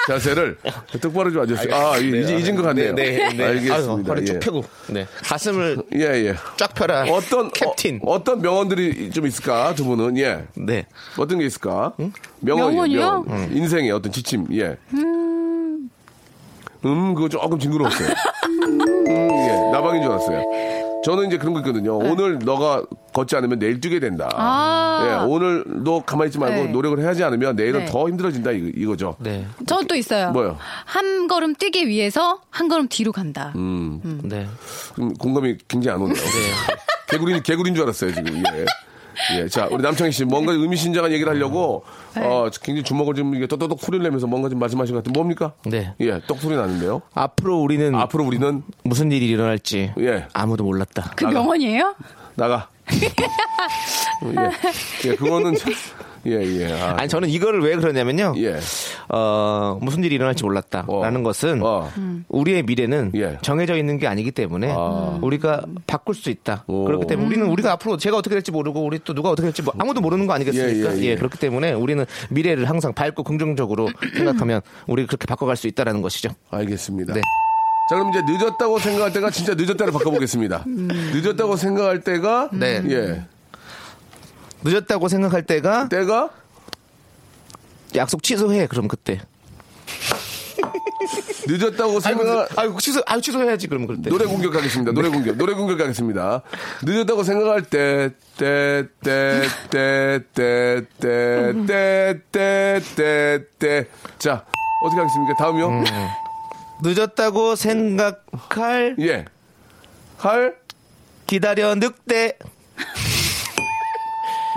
자세를 0.06 0.58
똑바로 1.00 1.30
좀 1.32 1.42
앉아주세요. 1.42 1.74
아, 1.74 1.96
이- 1.98 2.20
이제 2.22 2.36
잊은 2.36 2.56
것 2.56 2.62
같네요. 2.62 2.94
네, 2.94 3.10
네, 3.10 3.32
네. 3.32 3.44
알겠습니다. 3.44 3.74
아유, 3.76 4.02
허리 4.06 4.24
쭉 4.26 4.34
예. 4.34 4.38
펴고. 4.40 4.64
네. 4.88 5.06
가슴을 5.24 5.78
예, 5.94 6.00
예. 6.00 6.34
쫙 6.56 6.74
펴라. 6.74 7.04
어떤 7.10 7.50
캡틴. 7.50 8.00
어, 8.04 8.22
떤 8.22 8.42
명언들이 8.42 9.10
좀 9.10 9.26
있을까 9.26 9.74
두 9.74 9.84
분은 9.84 10.18
예 10.18 10.44
네. 10.56 10.86
어떤 11.16 11.38
게 11.38 11.46
있을까 11.46 11.92
명언이요 12.40 12.70
명언이요? 12.82 13.24
명언. 13.26 13.56
인생의 13.56 13.90
어떤 13.92 14.12
지침 14.12 14.46
예 14.52 14.76
음, 16.82 17.14
그거 17.14 17.28
조금 17.28 17.58
징그러웠어요 17.58 18.08
음, 19.06 19.28
예 19.30 19.70
나방인 19.72 20.02
줄 20.02 20.10
알았어요 20.10 20.42
저는 21.04 21.26
이제 21.26 21.36
그런 21.36 21.52
거 21.52 21.60
있거든요 21.60 21.98
오늘 21.98 22.38
너가 22.38 22.82
걷지 23.12 23.36
않으면 23.36 23.58
내일 23.58 23.78
뛰게 23.80 24.00
된다 24.00 24.26
네. 24.28 24.34
아. 24.38 25.20
예 25.22 25.26
오늘 25.28 25.62
너 25.66 26.02
가만히 26.02 26.28
있지 26.28 26.38
말고 26.38 26.64
네. 26.64 26.70
노력을 26.70 26.98
해야지 26.98 27.22
않으면 27.22 27.56
내일은 27.56 27.80
네. 27.80 27.86
더 27.86 28.08
힘들어진다 28.08 28.52
이거, 28.52 28.68
이거죠 28.74 29.16
네. 29.18 29.46
저는 29.66 29.86
또 29.86 29.94
있어요. 29.94 30.30
뭐요? 30.30 30.56
한 30.86 31.28
걸음 31.28 31.54
뛰기 31.54 31.86
위해서 31.88 32.40
한 32.50 32.68
걸음 32.68 32.88
뒤로 32.88 33.12
간다. 33.12 33.52
음. 33.56 34.00
네. 34.24 34.46
좀 34.96 35.12
공감이 35.14 35.56
굉장히 35.68 35.94
안 35.96 36.02
오네요 36.02 36.16
개구리 37.08 37.42
개구리인 37.42 37.74
줄 37.74 37.84
알았어요 37.84 38.12
지금 38.14 38.36
예. 38.38 38.64
예, 39.36 39.48
자 39.48 39.68
우리 39.70 39.82
남창희 39.82 40.12
씨 40.12 40.24
뭔가 40.24 40.52
의미심장한 40.52 41.12
얘기를 41.12 41.32
하려고 41.32 41.84
네. 42.14 42.22
어 42.24 42.50
굉장히 42.62 42.82
주먹을 42.82 43.14
좀 43.14 43.34
이게 43.34 43.46
또또똑 43.46 43.80
소리를 43.80 44.02
내면서 44.02 44.26
뭔가 44.26 44.48
좀 44.48 44.58
말씀하신 44.58 44.94
것 44.94 45.00
같은 45.02 45.12
뭡니까? 45.12 45.52
네. 45.66 45.94
예, 46.00 46.20
똑 46.26 46.38
소리 46.40 46.56
나는데요. 46.56 47.02
앞으로 47.14 47.58
우리는 47.60 47.94
앞으로 47.94 48.24
우리는 48.24 48.62
무슨 48.84 49.10
일이 49.12 49.28
일어날지 49.28 49.92
예. 49.98 50.26
아무도 50.32 50.64
몰랐다. 50.64 51.12
그 51.16 51.24
명언이에요? 51.26 51.94
나가. 52.36 52.68
예, 54.24 55.08
예, 55.10 55.14
그거는 55.14 55.54
참- 55.56 55.72
예, 56.28 56.42
예. 56.42 56.72
아, 56.72 56.96
아니 56.98 57.08
저는 57.08 57.28
이거를 57.28 57.60
왜 57.60 57.76
그러냐면요. 57.76 58.34
예. 58.38 58.58
어, 59.08 59.78
무슨 59.80 60.04
일이 60.04 60.14
일어날지 60.14 60.44
몰랐다라는 60.44 61.20
어. 61.20 61.24
것은 61.24 61.60
어. 61.62 61.90
우리의 62.28 62.62
미래는 62.62 63.12
예. 63.14 63.38
정해져 63.42 63.76
있는 63.76 63.98
게 63.98 64.06
아니기 64.06 64.30
때문에 64.30 64.72
아. 64.74 65.18
우리가 65.22 65.62
바꿀 65.86 66.14
수 66.14 66.30
있다. 66.30 66.64
오. 66.66 66.84
그렇기 66.84 67.06
때문에 67.06 67.26
우리는 67.28 67.46
우리가 67.46 67.72
앞으로 67.72 67.96
제가 67.96 68.16
어떻게 68.16 68.34
될지 68.34 68.50
모르고 68.50 68.84
우리 68.84 68.98
또 69.04 69.14
누가 69.14 69.30
어떻게 69.30 69.46
될지 69.46 69.62
뭐 69.62 69.74
아무도 69.78 70.00
모르는 70.00 70.26
거 70.26 70.32
아니겠습니까? 70.32 70.96
예, 70.96 70.98
예, 70.98 71.04
예. 71.10 71.16
그렇기 71.16 71.38
때문에 71.38 71.72
우리는 71.72 72.04
미래를 72.30 72.68
항상 72.68 72.92
밝고 72.92 73.22
긍정적으로 73.22 73.88
생각하면 74.16 74.60
우리가 74.86 75.08
그렇게 75.08 75.26
바꿔갈 75.26 75.56
수 75.56 75.66
있다라는 75.66 76.02
것이죠. 76.02 76.30
알겠습니다. 76.50 77.14
네. 77.14 77.20
자, 77.90 77.96
그럼 77.96 78.10
이제 78.10 78.22
늦었다고 78.26 78.78
생각할 78.78 79.12
때가 79.12 79.30
진짜 79.30 79.54
늦었다를 79.54 79.92
바꿔보겠습니다. 79.92 80.64
늦었다고 80.66 81.56
생각할 81.56 82.00
때가 82.00 82.48
네. 82.52 82.82
예, 82.88 83.24
늦었다고 84.64 85.08
생각할 85.08 85.42
때가 85.44 85.88
때가 85.88 86.30
약속 87.94 88.22
취소해. 88.22 88.66
그럼 88.66 88.88
그때. 88.88 89.20
늦었다고 91.46 92.00
생각 92.00 92.58
아유 92.58 92.74
취소 92.80 93.02
아유 93.06 93.20
취소해야지 93.20 93.68
그러면 93.68 93.86
그때. 93.88 94.08
노래 94.08 94.24
공격하겠습니다. 94.24 94.92
노래 94.92 95.08
공격. 95.10 95.36
노래 95.36 95.52
공격하겠습니다. 95.54 96.42
늦었다고 96.82 97.22
생각할 97.22 97.62
때, 97.62 98.10
때, 98.38 98.86
때, 99.02 99.42
때, 99.70 100.22
때, 100.32 100.86
때, 100.98 101.54
때, 101.66 102.20
때, 102.32 102.80
때, 102.96 103.44
때. 103.58 103.88
자, 104.18 104.44
어떻게 104.84 105.00
하겠습니까? 105.00 105.34
다음이요? 105.36 105.84
늦었다고 106.82 107.56
생각할 107.56 108.96
예. 109.00 109.26
할? 110.16 110.56
기다려 111.26 111.74
늑대. 111.74 112.38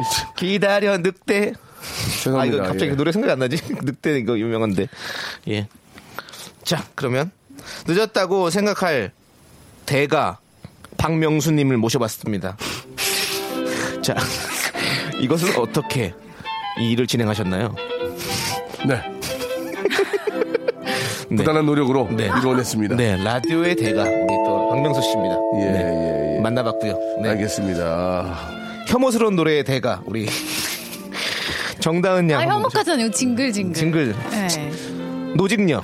기다려 0.36 0.98
늑대. 0.98 1.54
아 1.56 2.24
죄송합니다. 2.24 2.58
이거 2.58 2.68
갑자기 2.68 2.92
예. 2.92 2.96
노래 2.96 3.12
생각이 3.12 3.32
안 3.32 3.40
나지? 3.40 3.58
늑대 3.84 4.18
이거 4.20 4.38
유명한데. 4.38 4.88
예. 5.50 5.68
자 6.64 6.84
그러면 6.96 7.32
늦었다고 7.88 8.50
생각할 8.50 9.12
대가 9.86 10.40
박명수님을 10.98 11.78
모셔봤습니다. 11.78 12.58
자 14.02 14.16
이것을 15.20 15.60
어떻게 15.60 16.14
이 16.80 16.92
일을 16.92 17.08
진행하셨나요? 17.08 17.76
네. 18.88 19.02
네. 21.30 21.36
부단한 21.36 21.66
노력으로 21.66 22.08
네. 22.12 22.26
이루어냈습니다. 22.26 22.96
네 22.96 23.22
라디오의 23.24 23.76
대가 23.76 24.04
우리 24.04 24.28
또 24.46 24.70
박명수 24.70 25.02
씨입니다. 25.02 25.36
예, 25.60 25.72
네. 25.72 25.80
예, 25.80 26.36
예. 26.38 26.40
만나봤고요. 26.40 26.98
네. 27.22 27.30
알겠습니다. 27.30 28.67
혐오스러운 28.88 29.36
노래의 29.36 29.64
대가 29.64 30.02
우리 30.06 30.28
정다은 31.80 32.30
양 32.32 32.42
아, 32.42 32.44
혐오하잖아요. 32.54 33.12
징글징글. 33.12 33.74
징글. 33.76 34.16
네. 34.32 34.72
노직녀 35.36 35.84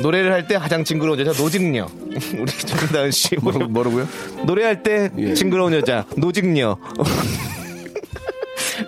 노래를 0.00 0.32
할 0.32 0.46
때 0.46 0.56
가장 0.58 0.84
징그러운 0.84 1.18
여자 1.20 1.32
노직녀 1.32 1.86
우리 2.38 2.46
정다은 2.52 3.10
씨 3.10 3.36
뭐, 3.36 3.52
뭐라고요? 3.52 4.06
노래할 4.44 4.82
때 4.82 5.10
예. 5.18 5.34
징그러운 5.34 5.72
여자 5.74 6.04
노직녀 6.16 6.76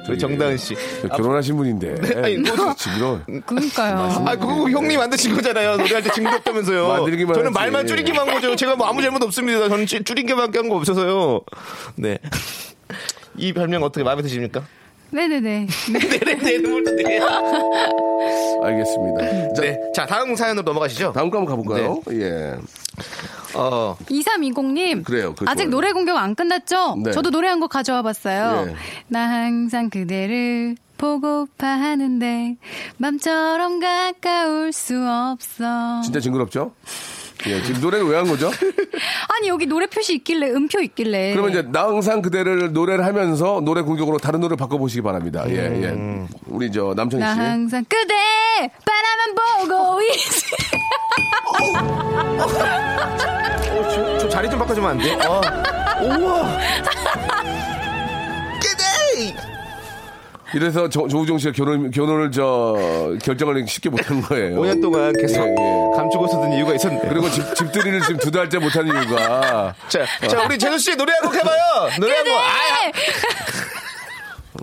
우리 0.08 0.18
정다은 0.18 0.56
씨 0.56 0.74
결혼하신 1.08 1.56
분인데. 1.56 1.94
아니, 2.22 2.36
뭐- 2.38 2.74
지금 2.76 3.22
그러니까요. 3.46 4.24
아, 4.26 4.34
그거 4.36 4.68
형님 4.68 4.98
만드신 4.98 5.34
거잖아요. 5.34 5.76
노래할 5.76 6.02
때 6.02 6.10
징그럽다면서요. 6.10 6.88
만들기만 6.88 7.34
저는. 7.34 7.52
말만 7.52 7.86
줄이기만 7.86 8.26
한 8.28 8.34
거죠. 8.34 8.56
제가 8.56 8.76
뭐 8.76 8.86
아무 8.88 9.00
잘못 9.02 9.22
없습니다. 9.22 9.68
저는 9.68 9.86
줄- 9.86 10.02
줄인 10.04 10.26
게밖에 10.26 10.58
한 10.58 10.68
거 10.68 10.76
없어서요. 10.76 11.40
네. 11.96 12.18
이 13.36 13.52
별명 13.52 13.82
어떻게 13.82 14.04
마음에 14.04 14.22
드십니까? 14.22 14.62
네네네. 15.10 15.66
네네네. 15.92 16.34
네. 17.04 17.20
알겠습니다. 18.62 19.52
자, 19.54 19.62
네. 19.62 19.78
자, 19.94 20.06
다음 20.06 20.34
사연으로 20.34 20.62
넘어가시죠. 20.64 21.12
다음 21.12 21.30
거 21.30 21.38
한번 21.38 21.56
가볼까요? 21.56 22.00
예. 22.12 22.54
어, 23.54 23.96
2320님. 24.10 25.04
그래요, 25.04 25.34
아직 25.46 25.62
좋아요. 25.64 25.70
노래 25.70 25.92
공격 25.92 26.16
안 26.16 26.34
끝났죠? 26.34 26.96
네. 27.04 27.12
저도 27.12 27.30
노래 27.30 27.48
한 27.48 27.60
곡 27.60 27.68
가져와 27.70 28.02
봤어요. 28.02 28.66
예. 28.70 28.74
나 29.08 29.20
항상 29.28 29.90
그대를 29.90 30.76
보고파 30.96 31.66
하는데 31.66 32.56
맘처럼 32.96 33.78
가까울 33.80 34.72
수 34.72 34.96
없어. 35.06 36.00
진짜 36.02 36.18
징그럽죠? 36.20 36.72
예, 37.46 37.62
지금 37.62 37.80
노래를 37.82 38.06
왜 38.06 38.16
한 38.16 38.26
거죠? 38.26 38.50
아니 39.44 39.50
여기 39.50 39.66
노래 39.66 39.86
표시 39.86 40.14
있길래 40.14 40.48
음표 40.52 40.80
있길래. 40.80 41.32
그러면 41.32 41.50
이제 41.50 41.60
나 41.70 41.82
항상 41.84 42.22
그대를 42.22 42.72
노래를 42.72 43.04
하면서 43.04 43.60
노래 43.60 43.82
공격으로 43.82 44.16
다른 44.16 44.40
노래 44.40 44.56
바꿔 44.56 44.78
보시기 44.78 45.02
바랍니다. 45.02 45.44
예, 45.48 45.54
예. 45.82 46.26
우리 46.46 46.72
저 46.72 46.94
남창희 46.96 47.22
나 47.22 47.34
씨. 47.34 47.40
항상 47.40 47.84
그대 47.86 48.14
바라만 48.86 49.68
보고 49.68 50.00
있지. 50.00 50.46
어, 53.74 53.88
저, 53.94 54.18
저 54.18 54.28
자리 54.30 54.48
좀 54.48 54.58
바꿔주면 54.60 54.90
안 54.92 54.98
돼? 54.98 55.12
어. 55.26 55.42
우와. 56.00 56.58
이래서 60.54 60.88
조, 60.88 61.08
조우종 61.08 61.38
씨가 61.38 61.52
결혼, 61.52 61.90
결혼을 61.90 62.30
저, 62.30 62.76
결정을 63.22 63.66
쉽게 63.66 63.90
못한 63.90 64.20
거예요. 64.22 64.56
5년 64.60 64.80
동안 64.80 65.12
계속 65.18 65.42
예, 65.44 65.50
예. 65.50 65.96
감추고 65.96 66.26
있었던 66.26 66.52
이유가 66.52 66.74
있었네. 66.74 67.00
그리고 67.08 67.28
집, 67.30 67.54
집들이를 67.54 68.00
지금 68.02 68.16
두 68.18 68.30
달째 68.30 68.58
못한 68.58 68.86
이유가. 68.86 69.74
자, 69.88 70.04
자, 70.28 70.44
우리 70.44 70.58
재수 70.58 70.78
씨 70.78 70.96
노래 70.96 71.12
한 71.12 71.22
곡 71.24 71.34
해봐요. 71.34 71.90
노래 72.00 72.14
한 72.16 72.24
곡. 72.24 72.32
아, 72.32 72.92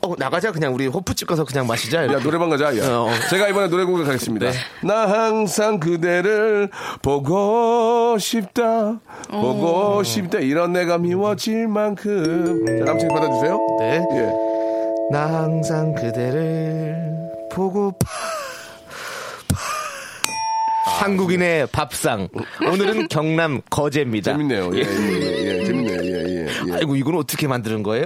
어, 0.03 0.15
나가자. 0.17 0.51
그냥 0.51 0.73
우리 0.73 0.87
호프집 0.87 1.27
가서 1.27 1.43
그냥 1.43 1.67
마시자. 1.67 2.05
야, 2.05 2.19
노래방 2.19 2.49
가자. 2.49 2.75
야. 2.77 2.87
어, 2.89 3.07
어. 3.07 3.11
제가 3.29 3.49
이번에 3.49 3.67
노래 3.67 3.83
공격하겠습니다. 3.83 4.49
네. 4.51 4.57
나 4.81 5.07
항상 5.07 5.79
그대를 5.79 6.69
보고 7.01 8.17
싶다. 8.17 8.99
보고 9.29 10.01
싶다. 10.03 10.39
이런 10.39 10.71
내가 10.73 10.97
미워질 10.97 11.67
만큼. 11.67 12.65
자, 12.79 12.85
남친이 12.85 13.13
받아주세요. 13.13 13.59
네. 13.79 14.01
예. 14.15 14.50
나 15.11 15.25
항상 15.27 15.93
그대를 15.93 17.05
보고 17.51 17.91
파, 17.91 18.07
파. 19.53 20.91
한국인의 21.05 21.67
밥상. 21.67 22.27
오늘은 22.65 23.07
경남 23.09 23.61
거제입니다. 23.69 24.31
재밌네요. 24.31 24.71
예, 24.75 24.79
예, 24.79 24.83
예, 24.85 25.59
예. 25.59 25.65
재밌네요. 25.65 26.03
예, 26.03 26.45
예, 26.45 26.47
예. 26.69 26.73
아이고 26.75 26.95
이건 26.95 27.15
어떻게 27.17 27.47
만드는 27.47 27.83
거예요? 27.83 28.05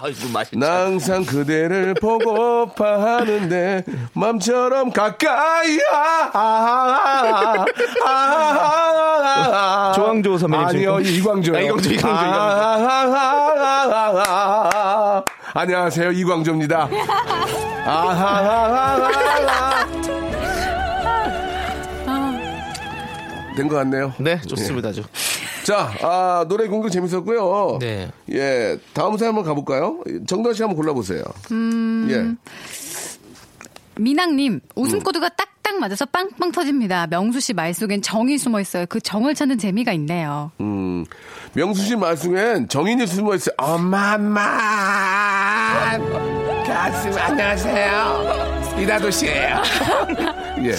아이고 0.00 0.28
맛있다. 0.32 0.58
나 0.58 0.84
항상 0.86 1.24
그대를 1.24 1.94
보고파 1.94 3.00
하는데 3.18 3.84
맘처럼 4.14 4.90
가까이 4.90 5.78
아, 5.92 6.30
아, 6.32 7.64
아, 8.04 8.08
아, 8.08 9.88
아, 9.90 9.92
조항조 9.94 10.38
선배님 10.38 10.66
아니요. 10.66 11.00
이광조요 11.00 11.56
아, 11.56 11.60
이광조, 11.60 11.90
이광조, 11.90 11.94
이광조. 11.94 12.08
아, 12.08 12.12
아, 12.12 12.76
아, 12.76 13.62
아, 13.92 14.22
아, 14.24 14.70
아. 14.74 14.77
안녕하세요 15.58 16.12
이광조입니다 16.12 16.88
아, 17.84 17.90
아, 17.90 18.12
아, 18.14 18.68
아, 18.94 19.88
아. 22.06 22.28
된것 23.56 23.76
같네요 23.78 24.14
네, 24.20 24.40
좋습니다. 24.42 24.90
아주. 24.90 25.02
자, 25.64 25.90
아, 26.00 26.46
노래 26.48 26.68
공격 26.68 26.90
재밌었고요. 26.90 27.78
네. 27.80 28.08
예, 28.30 28.78
다음 28.92 29.18
사연 29.18 29.30
한번 29.34 29.44
가볼까요? 29.44 29.98
정다은 30.28 30.54
씨 30.54 30.62
한번 30.62 30.76
골라보세요. 30.76 31.24
음. 31.50 32.06
예. 32.08 32.36
미낭님 34.00 34.60
웃음 34.76 35.00
코드가 35.00 35.30
딱 35.30 35.57
딱 35.68 35.78
맞아서 35.80 36.06
빵빵 36.06 36.50
터집니다. 36.52 37.06
명수 37.08 37.40
씨 37.40 37.52
말 37.52 37.74
속엔 37.74 38.00
정이 38.00 38.38
숨어 38.38 38.58
있어요. 38.60 38.86
그 38.88 39.00
정을 39.02 39.34
찾는 39.34 39.58
재미가 39.58 39.92
있네요. 39.92 40.50
음, 40.60 41.04
명수 41.52 41.82
씨 41.82 41.94
말씀엔 41.94 42.68
정인이 42.68 43.06
숨어 43.06 43.34
있어요. 43.34 43.54
엄마만 43.58 44.40
가슴 46.64 47.12
안녕하세요. 47.18 48.78
이다도 48.80 49.10
씨예요. 49.10 49.62
예. 50.64 50.74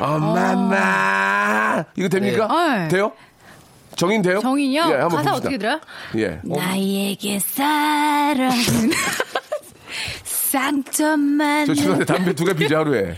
엄마만 0.00 1.84
이거 1.96 2.08
됩니까? 2.08 2.48
네. 2.78 2.88
돼요? 2.88 3.12
정인 3.94 4.22
돼요? 4.22 4.40
정인이요? 4.40 4.82
예, 4.88 4.92
가사 4.96 5.08
봅시다. 5.08 5.34
어떻게 5.34 5.56
들어요? 5.58 5.78
예. 6.16 6.40
나에게 6.42 7.38
사랑은 7.38 8.50
상처만 10.24 11.66
저 11.66 11.74
죄송한데 11.74 12.04
담배 12.06 12.34
두 12.34 12.44
개 12.44 12.52
피자 12.54 12.78
하루에. 12.80 13.16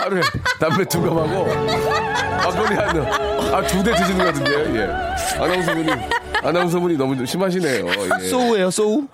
하루에 0.00 0.20
담배 0.58 0.84
두 0.84 1.00
갑하고 1.02 1.44
막걸리 1.46 2.74
한, 2.74 3.54
아, 3.54 3.62
두 3.66 3.82
대 3.82 3.94
드시는 3.94 4.18
것 4.18 4.24
같은데요, 4.24 4.76
예. 4.80 5.40
아나운서분이, 5.42 5.90
아나운서분이 6.42 6.96
너무 6.96 7.16
좀 7.16 7.26
심하시네요. 7.26 7.86
예. 8.22 8.28
소우예요, 8.28 8.70
소우. 8.70 9.06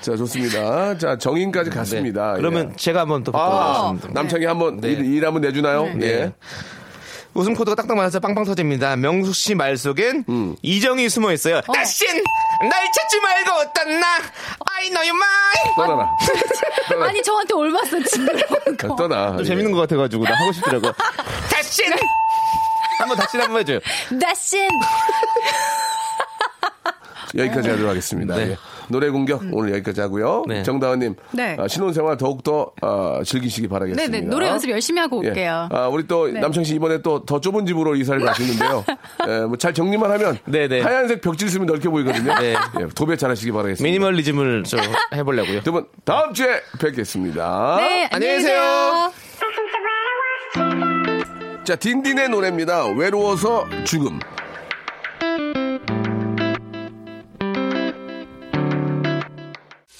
자, 0.00 0.16
좋습니다. 0.16 0.96
자, 0.96 1.16
정인까지 1.18 1.70
갔습니다. 1.70 2.32
네. 2.32 2.38
그러면 2.38 2.70
예. 2.72 2.76
제가 2.76 3.00
한번 3.00 3.22
또 3.24 3.32
아, 3.34 3.48
바꿔보겠습니다. 3.50 4.20
남창이 4.20 4.44
한번 4.46 4.80
네. 4.80 4.88
일, 4.88 5.04
일 5.16 5.26
한번 5.26 5.42
내주나요? 5.42 5.84
네. 5.94 6.06
예. 6.06 6.32
웃음 7.38 7.54
코드가 7.54 7.74
딱딱 7.76 7.96
맞아서 7.96 8.18
빵빵 8.20 8.44
터집니다. 8.44 8.96
명숙 8.96 9.34
씨 9.34 9.54
말 9.54 9.76
속엔 9.76 10.24
음. 10.28 10.56
이정이 10.62 11.08
숨어 11.08 11.32
있어요. 11.32 11.60
다신 11.62 12.08
날 12.68 12.90
찾지 12.92 13.20
말고 13.20 13.72
떠나. 13.72 14.06
I 14.72 14.88
know 14.90 15.08
you 15.08 15.14
mine. 15.14 15.76
떠나라. 15.76 16.16
떠나. 16.88 17.06
아니 17.06 17.22
저한테 17.22 17.54
올봤어 17.54 18.02
지금 18.02 18.76
거. 18.76 18.96
떠나. 18.96 19.30
좀 19.32 19.40
예. 19.40 19.44
재밌는 19.44 19.70
것 19.72 19.78
같아가지고 19.82 20.24
나 20.24 20.34
하고 20.34 20.52
싶더라고. 20.52 20.92
다신 21.52 21.92
한번 22.98 23.16
다시 23.16 23.36
한번 23.38 23.60
해줘요. 23.60 23.78
나신 24.10 24.68
여기까지 27.38 27.70
하도록 27.70 27.90
하겠습니다. 27.90 28.34
네. 28.36 28.50
예. 28.50 28.56
노래 28.88 29.08
공격 29.10 29.42
오늘 29.52 29.72
여기까지 29.74 30.00
하고요. 30.00 30.44
네. 30.48 30.62
정다은님, 30.62 31.14
네. 31.32 31.56
아, 31.58 31.68
신혼생활 31.68 32.16
더욱 32.16 32.42
더 32.42 32.72
아, 32.82 33.20
즐기시기 33.24 33.68
바라겠습니다. 33.68 34.10
네네 34.10 34.26
노래 34.28 34.48
연습 34.48 34.70
열심히 34.70 35.00
하고 35.00 35.22
예. 35.24 35.28
올게요. 35.28 35.68
아, 35.70 35.88
우리 35.88 36.06
또 36.06 36.26
네. 36.28 36.40
남창 36.40 36.64
씨 36.64 36.74
이번에 36.74 37.02
또 37.02 37.24
더 37.26 37.40
좁은 37.40 37.66
집으로 37.66 37.94
이사를 37.96 38.20
가시는데요. 38.24 38.84
예, 39.28 39.40
뭐잘 39.46 39.74
정리만 39.74 40.10
하면 40.12 40.38
네네. 40.46 40.80
하얀색 40.80 41.20
벽질 41.20 41.48
쓰면 41.50 41.66
넓게 41.66 41.88
보이거든요. 41.88 42.34
네. 42.38 42.54
예, 42.80 42.86
도배 42.94 43.16
잘 43.16 43.30
하시기 43.30 43.52
바라겠습니다. 43.52 43.82
미니멀리즘을 43.84 44.64
좀 44.64 44.80
해보려고요. 45.14 45.60
두 45.62 45.72
분 45.72 45.86
다음 46.04 46.32
주에 46.32 46.60
뵙겠습니다. 46.80 47.76
네 47.78 48.08
안녕히 48.12 48.36
계세요. 48.38 49.12
자, 51.64 51.76
딘딘의 51.76 52.30
노래입니다. 52.30 52.86
외로워서 52.86 53.66
죽음. 53.84 54.18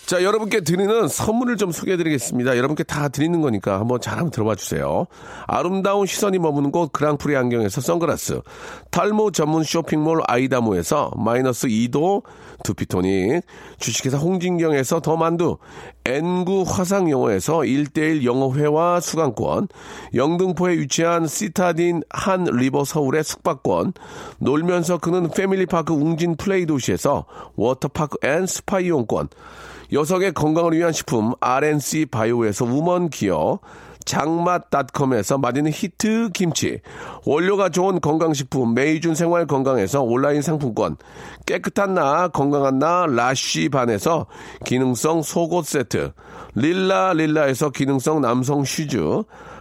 자, 0.09 0.23
여러분께 0.23 0.62
드리는 0.62 1.07
선물을 1.07 1.59
좀 1.59 1.71
소개해 1.71 1.99
드리겠습니다. 1.99 2.57
여러분께 2.57 2.83
다 2.83 3.09
드리는 3.09 3.42
거니까 3.42 3.79
한번 3.79 4.01
잘 4.01 4.14
한번 4.14 4.31
들어봐 4.31 4.55
주세요. 4.55 5.07
아름다운 5.47 6.07
시선이 6.07 6.38
머무는 6.38 6.71
곳 6.71 6.94
그랑프리 6.94 7.37
안경에서 7.37 7.83
선글라스, 7.83 8.40
탈모 8.90 9.33
전문 9.33 9.64
쇼핑몰 9.64 10.23
아이다모에서 10.27 11.11
마이너스 11.18 11.68
2도 11.68 12.23
두피토닉, 12.64 13.42
주식회사 13.77 14.16
홍진경에서 14.16 15.01
더 15.01 15.18
만두, 15.18 15.59
N구 16.09 16.64
화상영어에서 16.66 17.59
1대1 17.59 18.25
영어회화 18.25 18.99
수강권, 18.99 19.68
영등포에 20.14 20.79
위치한 20.79 21.27
시타딘 21.27 22.01
한 22.09 22.44
리버 22.44 22.85
서울의 22.85 23.23
숙박권, 23.23 23.92
놀면서 24.38 24.97
크는 24.98 25.28
패밀리파크 25.29 25.92
웅진 25.92 26.37
플레이 26.37 26.64
도시에서 26.64 27.27
워터파크 27.57 28.16
and 28.26 28.46
스파 28.47 28.81
이용권, 28.81 29.29
여성의 29.92 30.33
건강을 30.33 30.73
위한 30.73 30.92
식품 30.92 31.35
RNC 31.40 32.07
바이오에서 32.07 32.64
우먼 32.64 33.11
기어, 33.11 33.59
장맛닷컴에서 34.09 35.37
맛있는 35.37 35.71
히트 35.71 36.31
김치, 36.33 36.81
원료가 37.27 37.68
좋은 37.68 38.01
건강식품 38.01 38.73
메이준 38.73 39.14
생활 39.14 39.47
건강에서 39.47 40.03
온라인 40.03 40.40
상품권, 40.40 40.97
깨끗한 41.44 41.92
나 41.92 42.29
건강한 42.29 42.79
나 42.79 43.05
라쉬반에서 43.07 44.26
기능성 44.64 45.21
속옷 45.21 45.66
세트, 45.66 46.12
릴라 46.55 47.12
릴라에서 47.12 47.68
기능성 47.68 48.23
남성 48.23 48.64
슈즈, 48.64 49.25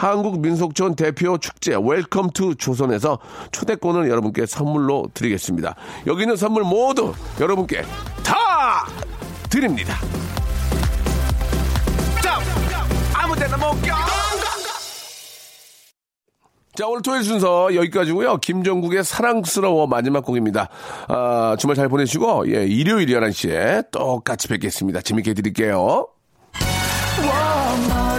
한국민속촌 0.00 0.96
대표 0.96 1.36
축제 1.36 1.74
Welcome 1.74 2.30
to 2.30 2.54
조선에서 2.54 3.18
초대권을 3.52 4.08
여러분께 4.08 4.46
선물로 4.46 5.08
드리겠습니다. 5.12 5.74
여기 6.06 6.22
있는 6.22 6.36
선물 6.36 6.64
모두 6.64 7.12
여러분께 7.38 7.82
다 8.24 8.86
드립니다. 9.50 9.94
자, 16.74 16.86
오늘 16.86 17.02
토요일 17.02 17.24
순서 17.24 17.74
여기까지고요 17.74 18.38
김종국의 18.38 19.04
사랑스러워 19.04 19.86
마지막 19.86 20.24
곡입니다. 20.24 20.70
아, 21.08 21.56
주말 21.58 21.76
잘 21.76 21.90
보내시고, 21.90 22.50
예, 22.54 22.64
일요일 22.64 23.08
11시에 23.08 23.90
똑같이 23.90 24.48
뵙겠습니다. 24.48 25.02
재밌게 25.02 25.32
해드릴게요. 25.32 26.06
머리 27.20 28.09